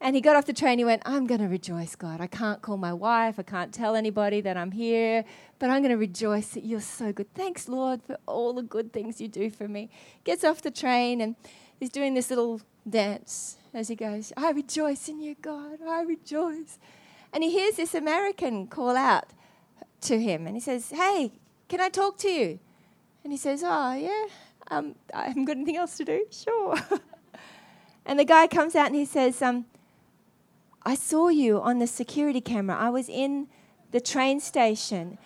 And 0.00 0.14
he 0.14 0.22
got 0.22 0.34
off 0.34 0.46
the 0.46 0.54
train, 0.54 0.78
he 0.78 0.84
went, 0.84 1.02
I'm 1.04 1.26
going 1.26 1.40
to 1.42 1.46
rejoice, 1.46 1.94
God. 1.94 2.22
I 2.22 2.26
can't 2.26 2.62
call 2.62 2.78
my 2.78 2.92
wife, 2.92 3.38
I 3.38 3.42
can't 3.42 3.72
tell 3.72 3.94
anybody 3.94 4.40
that 4.40 4.56
I'm 4.56 4.72
here, 4.72 5.24
but 5.58 5.68
I'm 5.68 5.82
going 5.82 5.90
to 5.90 5.98
rejoice 5.98 6.48
that 6.48 6.64
you're 6.64 6.80
so 6.80 7.12
good. 7.12 7.32
Thanks, 7.34 7.68
Lord, 7.68 8.02
for 8.02 8.16
all 8.26 8.54
the 8.54 8.62
good 8.62 8.92
things 8.94 9.20
you 9.20 9.28
do 9.28 9.50
for 9.50 9.68
me. 9.68 9.90
Gets 10.24 10.42
off 10.42 10.62
the 10.62 10.70
train 10.70 11.20
and 11.20 11.36
he's 11.78 11.90
doing 11.90 12.14
this 12.14 12.30
little 12.30 12.62
dance 12.88 13.58
as 13.74 13.88
he 13.88 13.94
goes, 13.94 14.32
I 14.38 14.52
rejoice 14.52 15.06
in 15.08 15.20
you, 15.20 15.36
God, 15.42 15.80
I 15.86 16.00
rejoice. 16.00 16.78
And 17.32 17.44
he 17.44 17.50
hears 17.50 17.76
this 17.76 17.94
American 17.94 18.68
call 18.68 18.96
out, 18.96 19.34
to 20.02 20.20
him 20.20 20.46
and 20.46 20.56
he 20.56 20.60
says, 20.60 20.90
Hey, 20.90 21.32
can 21.68 21.80
I 21.80 21.88
talk 21.88 22.18
to 22.18 22.28
you? 22.28 22.58
And 23.22 23.32
he 23.32 23.36
says, 23.36 23.62
Oh, 23.64 23.94
yeah, 23.94 24.26
um, 24.70 24.94
I 25.12 25.28
haven't 25.28 25.44
got 25.44 25.56
anything 25.56 25.76
else 25.76 25.96
to 25.98 26.04
do. 26.04 26.26
Sure. 26.30 26.76
and 28.06 28.18
the 28.18 28.24
guy 28.24 28.46
comes 28.46 28.74
out 28.74 28.86
and 28.86 28.94
he 28.94 29.04
says, 29.04 29.42
um, 29.42 29.66
I 30.82 30.94
saw 30.94 31.28
you 31.28 31.60
on 31.60 31.78
the 31.78 31.86
security 31.86 32.40
camera. 32.40 32.76
I 32.76 32.88
was 32.90 33.08
in 33.08 33.48
the 33.90 34.00
train 34.00 34.40
station. 34.40 35.18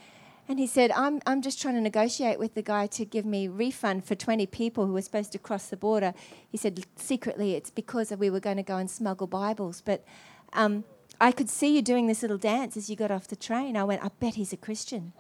And 0.49 0.59
he 0.59 0.67
said, 0.67 0.91
I'm, 0.91 1.21
I'm 1.27 1.41
just 1.41 1.61
trying 1.61 1.75
to 1.75 1.81
negotiate 1.81 2.39
with 2.39 2.55
the 2.55 2.63
guy 2.63 2.87
to 2.89 3.05
give 3.05 3.25
me 3.25 3.49
refund 3.49 4.05
for 4.05 4.15
20 4.15 4.47
people 4.47 4.87
who 4.87 4.93
were 4.93 5.01
supposed 5.01 5.33
to 5.33 5.39
cross 5.39 5.69
the 5.69 5.77
border. 5.77 6.13
He 6.51 6.59
said, 6.59 6.85
secretly, 6.97 7.55
it's 7.55 7.71
because 7.71 8.11
we 8.11 8.29
were 8.29 8.41
going 8.41 8.59
to 8.59 8.63
go 8.63 8.77
and 8.77 8.91
smuggle 8.91 9.27
Bibles. 9.27 9.81
But 9.83 10.05
um, 10.53 10.85
I 11.21 11.33
could 11.33 11.49
see 11.49 11.75
you 11.75 11.81
doing 11.81 12.09
this 12.09 12.21
little 12.21 12.37
dance 12.37 12.77
as 12.77 12.91
you 12.91 12.97
got 12.97 13.11
off 13.11 13.27
the 13.29 13.37
train. 13.37 13.77
I 13.77 13.85
went, 13.85 14.05
I 14.05 14.09
bet 14.21 14.35
he's 14.35 14.53
a 14.53 14.59
Christian. 14.59 15.13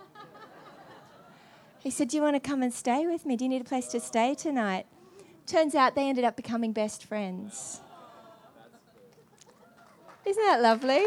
He 1.85 1.90
said, 1.90 2.09
Do 2.09 2.16
you 2.16 2.23
want 2.23 2.35
to 2.35 2.40
come 2.40 2.62
and 2.62 2.73
stay 2.73 3.07
with 3.07 3.27
me? 3.27 3.37
Do 3.37 3.44
you 3.44 3.51
need 3.51 3.61
a 3.61 3.64
place 3.64 3.88
to 3.88 4.01
stay 4.01 4.35
tonight? 4.35 4.87
Turns 5.47 5.75
out 5.75 5.94
they 5.94 6.09
ended 6.09 6.25
up 6.25 6.35
becoming 6.35 6.73
best 6.73 7.05
friends. 7.05 7.83
Isn't 10.25 10.42
that 10.47 10.62
lovely? 10.62 11.05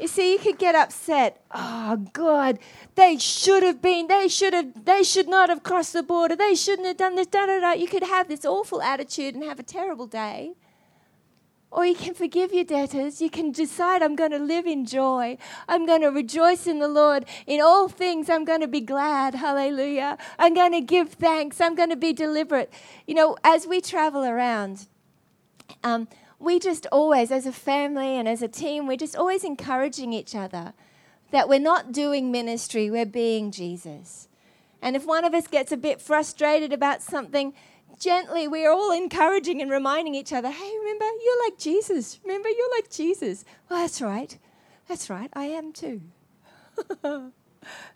You 0.00 0.08
see, 0.08 0.32
you 0.32 0.38
could 0.40 0.58
get 0.58 0.74
upset. 0.74 1.40
Oh 1.54 2.08
God, 2.12 2.58
they 2.96 3.18
should 3.18 3.62
have 3.62 3.80
been. 3.80 4.08
They 4.08 4.26
should 4.26 4.52
have. 4.52 4.84
They 4.84 5.04
should 5.04 5.28
not 5.28 5.48
have 5.48 5.62
crossed 5.62 5.92
the 5.92 6.02
border. 6.02 6.34
They 6.34 6.56
shouldn't 6.56 6.88
have 6.88 6.96
done 6.96 7.14
this. 7.14 7.28
Da 7.28 7.46
da 7.46 7.60
da. 7.60 7.72
You 7.72 7.86
could 7.86 8.02
have 8.02 8.26
this 8.26 8.44
awful 8.44 8.82
attitude 8.82 9.36
and 9.36 9.44
have 9.44 9.60
a 9.60 9.62
terrible 9.62 10.08
day. 10.08 10.54
Or 11.70 11.84
you 11.84 11.94
can 11.94 12.14
forgive 12.14 12.54
your 12.54 12.64
debtors. 12.64 13.20
You 13.20 13.28
can 13.28 13.52
decide, 13.52 14.02
I'm 14.02 14.16
going 14.16 14.30
to 14.30 14.38
live 14.38 14.66
in 14.66 14.86
joy. 14.86 15.36
I'm 15.68 15.84
going 15.84 16.00
to 16.02 16.08
rejoice 16.08 16.66
in 16.66 16.78
the 16.78 16.88
Lord. 16.88 17.26
In 17.46 17.60
all 17.60 17.88
things, 17.88 18.30
I'm 18.30 18.44
going 18.44 18.60
to 18.60 18.68
be 18.68 18.80
glad. 18.80 19.34
Hallelujah. 19.34 20.16
I'm 20.38 20.54
going 20.54 20.72
to 20.72 20.80
give 20.80 21.10
thanks. 21.14 21.60
I'm 21.60 21.74
going 21.74 21.90
to 21.90 21.96
be 21.96 22.12
deliberate. 22.12 22.72
You 23.06 23.14
know, 23.14 23.36
as 23.44 23.66
we 23.66 23.80
travel 23.80 24.24
around, 24.24 24.86
um, 25.82 26.08
we 26.38 26.58
just 26.58 26.86
always, 26.92 27.30
as 27.30 27.46
a 27.46 27.52
family 27.52 28.16
and 28.16 28.28
as 28.28 28.42
a 28.42 28.48
team, 28.48 28.86
we're 28.86 28.96
just 28.96 29.16
always 29.16 29.44
encouraging 29.44 30.12
each 30.12 30.34
other 30.34 30.72
that 31.30 31.48
we're 31.48 31.58
not 31.58 31.92
doing 31.92 32.30
ministry, 32.30 32.90
we're 32.90 33.04
being 33.04 33.50
Jesus. 33.50 34.28
And 34.80 34.94
if 34.94 35.04
one 35.04 35.24
of 35.24 35.34
us 35.34 35.46
gets 35.46 35.72
a 35.72 35.76
bit 35.76 36.00
frustrated 36.00 36.72
about 36.72 37.02
something, 37.02 37.52
gently, 37.98 38.48
we're 38.48 38.70
all 38.70 38.92
encouraging 38.92 39.60
and 39.60 39.70
reminding 39.70 40.14
each 40.14 40.32
other 40.32 40.50
hey, 40.50 40.72
remember, 40.78 41.04
you're 41.24 41.44
like 41.44 41.58
Jesus. 41.58 42.20
Remember, 42.24 42.48
you're 42.48 42.70
like 42.76 42.90
Jesus. 42.90 43.44
Well, 43.68 43.80
that's 43.80 44.00
right. 44.00 44.38
That's 44.88 45.10
right. 45.10 45.30
I 45.32 45.46
am 45.46 45.72
too. 45.72 46.02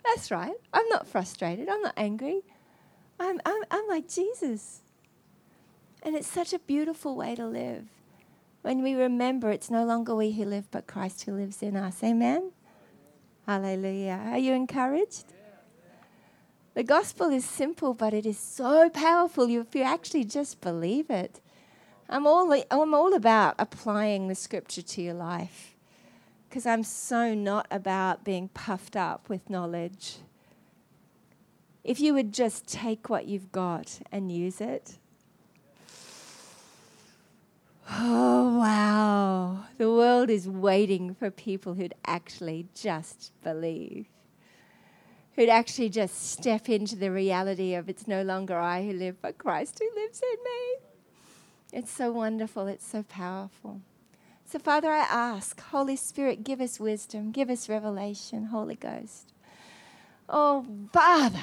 that's 0.05 0.31
right. 0.31 0.55
I'm 0.73 0.87
not 0.89 1.07
frustrated. 1.07 1.69
I'm 1.69 1.81
not 1.81 1.93
angry. 1.95 2.41
I'm, 3.19 3.39
I'm, 3.45 3.61
I'm 3.69 3.87
like 3.87 4.09
Jesus. 4.09 4.81
And 6.03 6.15
it's 6.15 6.27
such 6.27 6.53
a 6.53 6.59
beautiful 6.59 7.15
way 7.15 7.35
to 7.35 7.45
live 7.45 7.87
when 8.61 8.83
we 8.83 8.93
remember 8.93 9.49
it's 9.49 9.69
no 9.69 9.85
longer 9.85 10.15
we 10.15 10.31
who 10.31 10.45
live, 10.45 10.69
but 10.71 10.87
Christ 10.87 11.23
who 11.23 11.33
lives 11.33 11.61
in 11.61 11.75
us. 11.75 12.03
Amen? 12.03 12.51
Hallelujah. 13.45 14.19
Are 14.27 14.37
you 14.37 14.53
encouraged? 14.53 15.25
The 16.73 16.83
gospel 16.83 17.29
is 17.29 17.43
simple, 17.45 17.93
but 17.93 18.13
it 18.13 18.25
is 18.25 18.39
so 18.39 18.89
powerful 18.89 19.49
if 19.49 19.75
you 19.75 19.83
actually 19.83 20.23
just 20.23 20.61
believe 20.61 21.09
it. 21.09 21.41
I'm 22.09 22.25
all, 22.25 22.51
I'm 22.71 22.93
all 22.93 23.13
about 23.13 23.55
applying 23.59 24.27
the 24.27 24.35
scripture 24.35 24.81
to 24.81 25.01
your 25.01 25.13
life 25.13 25.75
because 26.49 26.65
I'm 26.65 26.83
so 26.83 27.33
not 27.33 27.67
about 27.71 28.23
being 28.23 28.49
puffed 28.49 28.95
up 28.95 29.29
with 29.29 29.49
knowledge. 29.49 30.17
if 31.83 31.99
you 31.99 32.13
would 32.13 32.33
just 32.33 32.67
take 32.67 33.09
what 33.09 33.25
you've 33.25 33.51
got 33.51 33.99
and 34.11 34.31
use 34.31 34.61
it. 34.61 34.97
Oh, 37.89 38.57
wow. 38.57 39.65
The 39.77 39.91
world 39.91 40.29
is 40.29 40.47
waiting 40.47 41.13
for 41.15 41.29
people 41.29 41.73
who'd 41.73 41.93
actually 42.05 42.67
just 42.73 43.31
believe, 43.43 44.07
who'd 45.41 45.49
actually 45.49 45.89
just 45.89 46.31
step 46.33 46.69
into 46.69 46.95
the 46.95 47.09
reality 47.09 47.73
of 47.73 47.89
it's 47.89 48.07
no 48.07 48.21
longer 48.21 48.59
I 48.59 48.85
who 48.85 48.93
live, 48.93 49.19
but 49.23 49.39
Christ 49.39 49.79
who 49.79 49.99
lives 49.99 50.21
in 50.21 50.43
me. 50.43 51.79
It's 51.79 51.91
so 51.91 52.11
wonderful, 52.11 52.67
it's 52.67 52.85
so 52.85 53.01
powerful. 53.01 53.81
So, 54.45 54.59
Father, 54.59 54.91
I 54.91 54.99
ask, 55.09 55.59
Holy 55.59 55.95
Spirit, 55.95 56.43
give 56.43 56.61
us 56.61 56.79
wisdom, 56.79 57.31
give 57.31 57.49
us 57.49 57.67
revelation, 57.67 58.45
Holy 58.45 58.75
Ghost. 58.75 59.33
Oh, 60.29 60.63
Father, 60.93 61.39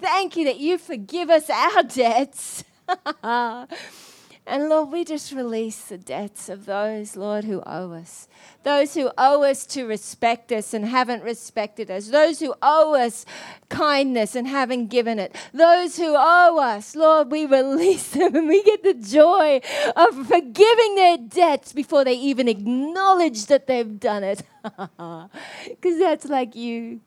thank 0.00 0.38
you 0.38 0.46
that 0.46 0.58
you 0.58 0.78
forgive 0.78 1.28
us 1.28 1.50
our 1.50 1.82
debts. 1.82 2.64
And 4.46 4.68
Lord, 4.68 4.90
we 4.90 5.04
just 5.04 5.32
release 5.32 5.84
the 5.84 5.98
debts 5.98 6.48
of 6.48 6.66
those, 6.66 7.14
Lord, 7.16 7.44
who 7.44 7.62
owe 7.66 7.92
us. 7.92 8.26
Those 8.62 8.94
who 8.94 9.10
owe 9.16 9.44
us 9.44 9.64
to 9.66 9.84
respect 9.84 10.50
us 10.50 10.74
and 10.74 10.86
haven't 10.86 11.22
respected 11.22 11.90
us. 11.90 12.08
Those 12.08 12.40
who 12.40 12.54
owe 12.60 12.94
us 12.94 13.24
kindness 13.68 14.34
and 14.34 14.48
haven't 14.48 14.88
given 14.88 15.18
it. 15.18 15.36
Those 15.52 15.98
who 15.98 16.14
owe 16.16 16.58
us, 16.58 16.96
Lord, 16.96 17.30
we 17.30 17.46
release 17.46 18.08
them 18.12 18.34
and 18.34 18.48
we 18.48 18.62
get 18.62 18.82
the 18.82 18.94
joy 18.94 19.60
of 19.94 20.26
forgiving 20.26 20.94
their 20.96 21.18
debts 21.18 21.72
before 21.72 22.04
they 22.04 22.14
even 22.14 22.48
acknowledge 22.48 23.46
that 23.46 23.66
they've 23.66 24.00
done 24.00 24.24
it. 24.24 24.42
Because 25.64 25.98
that's 25.98 26.26
like 26.26 26.54
you. 26.54 27.00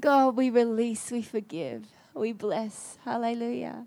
God, 0.00 0.36
we 0.36 0.50
release, 0.50 1.10
we 1.10 1.22
forgive, 1.22 1.86
we 2.14 2.32
bless. 2.32 2.98
Hallelujah. 3.04 3.86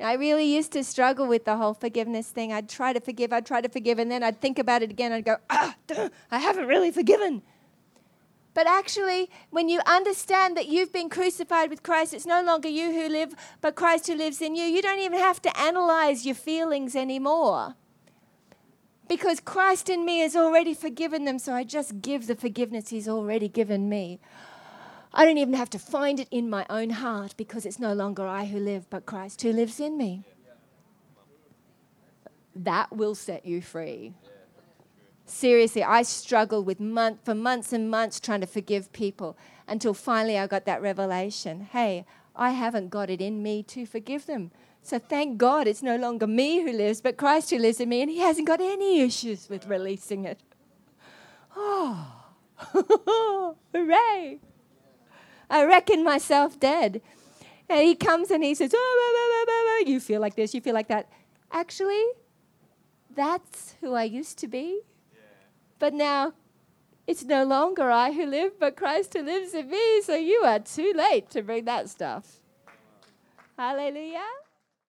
I 0.00 0.14
really 0.14 0.44
used 0.44 0.72
to 0.72 0.84
struggle 0.84 1.26
with 1.26 1.44
the 1.44 1.56
whole 1.56 1.74
forgiveness 1.74 2.28
thing. 2.28 2.52
I'd 2.52 2.68
try 2.68 2.92
to 2.92 3.00
forgive, 3.00 3.32
I'd 3.32 3.46
try 3.46 3.60
to 3.60 3.68
forgive, 3.68 3.98
and 3.98 4.10
then 4.10 4.22
I'd 4.22 4.40
think 4.40 4.58
about 4.58 4.82
it 4.82 4.90
again. 4.90 5.12
I'd 5.12 5.24
go, 5.24 5.38
ah, 5.50 5.74
duh, 5.86 6.10
I 6.30 6.38
haven't 6.38 6.66
really 6.66 6.90
forgiven. 6.90 7.42
But 8.54 8.66
actually, 8.66 9.30
when 9.50 9.68
you 9.68 9.80
understand 9.86 10.56
that 10.56 10.66
you've 10.66 10.92
been 10.92 11.08
crucified 11.08 11.70
with 11.70 11.82
Christ, 11.82 12.14
it's 12.14 12.26
no 12.26 12.42
longer 12.42 12.68
you 12.68 12.92
who 12.92 13.08
live, 13.08 13.34
but 13.60 13.76
Christ 13.76 14.06
who 14.06 14.14
lives 14.14 14.40
in 14.40 14.54
you. 14.56 14.64
You 14.64 14.82
don't 14.82 14.98
even 14.98 15.18
have 15.18 15.40
to 15.42 15.60
analyze 15.60 16.26
your 16.26 16.34
feelings 16.34 16.96
anymore. 16.96 17.74
Because 19.08 19.40
Christ 19.40 19.88
in 19.88 20.04
me 20.04 20.18
has 20.18 20.36
already 20.36 20.74
forgiven 20.74 21.24
them, 21.24 21.38
so 21.38 21.54
I 21.54 21.64
just 21.64 22.02
give 22.02 22.26
the 22.26 22.34
forgiveness 22.34 22.90
He's 22.90 23.08
already 23.08 23.48
given 23.48 23.88
me. 23.88 24.20
I 25.12 25.24
don't 25.24 25.38
even 25.38 25.54
have 25.54 25.70
to 25.70 25.78
find 25.78 26.20
it 26.20 26.28
in 26.30 26.50
my 26.50 26.66
own 26.68 26.90
heart 26.90 27.34
because 27.36 27.64
it's 27.64 27.78
no 27.78 27.92
longer 27.92 28.26
I 28.26 28.46
who 28.46 28.58
live, 28.58 28.88
but 28.90 29.06
Christ 29.06 29.42
who 29.42 29.52
lives 29.52 29.80
in 29.80 29.96
me. 29.96 30.24
That 32.54 32.94
will 32.94 33.14
set 33.14 33.46
you 33.46 33.62
free. 33.62 34.14
Seriously, 35.24 35.82
I 35.82 36.02
struggled 36.02 36.66
with 36.66 36.80
month 36.80 37.24
for 37.24 37.34
months 37.34 37.72
and 37.72 37.90
months 37.90 38.18
trying 38.18 38.40
to 38.40 38.46
forgive 38.46 38.92
people 38.92 39.36
until 39.66 39.94
finally 39.94 40.38
I 40.38 40.46
got 40.46 40.64
that 40.64 40.82
revelation. 40.82 41.68
Hey, 41.72 42.06
I 42.34 42.50
haven't 42.50 42.88
got 42.88 43.10
it 43.10 43.20
in 43.20 43.42
me 43.42 43.62
to 43.64 43.84
forgive 43.86 44.26
them. 44.26 44.50
So 44.82 44.98
thank 44.98 45.36
God 45.36 45.66
it's 45.66 45.82
no 45.82 45.96
longer 45.96 46.26
me 46.26 46.62
who 46.62 46.72
lives, 46.72 47.00
but 47.00 47.16
Christ 47.16 47.50
who 47.50 47.58
lives 47.58 47.80
in 47.80 47.88
me, 47.88 48.00
and 48.00 48.10
He 48.10 48.20
hasn't 48.20 48.46
got 48.46 48.60
any 48.60 49.00
issues 49.00 49.48
with 49.48 49.66
releasing 49.66 50.24
it. 50.24 50.40
Oh, 51.54 52.14
hooray! 53.74 54.40
I 55.50 55.64
reckon 55.64 56.04
myself 56.04 56.58
dead. 56.58 57.00
And 57.68 57.80
he 57.80 57.94
comes 57.94 58.30
and 58.30 58.42
he 58.42 58.54
says, 58.54 58.72
oh, 58.74 59.82
You 59.86 60.00
feel 60.00 60.20
like 60.20 60.36
this, 60.36 60.54
you 60.54 60.60
feel 60.60 60.74
like 60.74 60.88
that. 60.88 61.10
Actually, 61.52 62.04
that's 63.14 63.74
who 63.80 63.94
I 63.94 64.04
used 64.04 64.38
to 64.38 64.48
be. 64.48 64.80
Yeah. 65.12 65.20
But 65.78 65.94
now 65.94 66.34
it's 67.06 67.24
no 67.24 67.44
longer 67.44 67.90
I 67.90 68.12
who 68.12 68.26
live, 68.26 68.58
but 68.60 68.76
Christ 68.76 69.14
who 69.14 69.22
lives 69.22 69.54
in 69.54 69.70
me. 69.70 70.02
So 70.02 70.14
you 70.14 70.42
are 70.44 70.58
too 70.58 70.92
late 70.94 71.30
to 71.30 71.42
bring 71.42 71.64
that 71.64 71.88
stuff. 71.88 72.40
Hallelujah. 73.56 74.37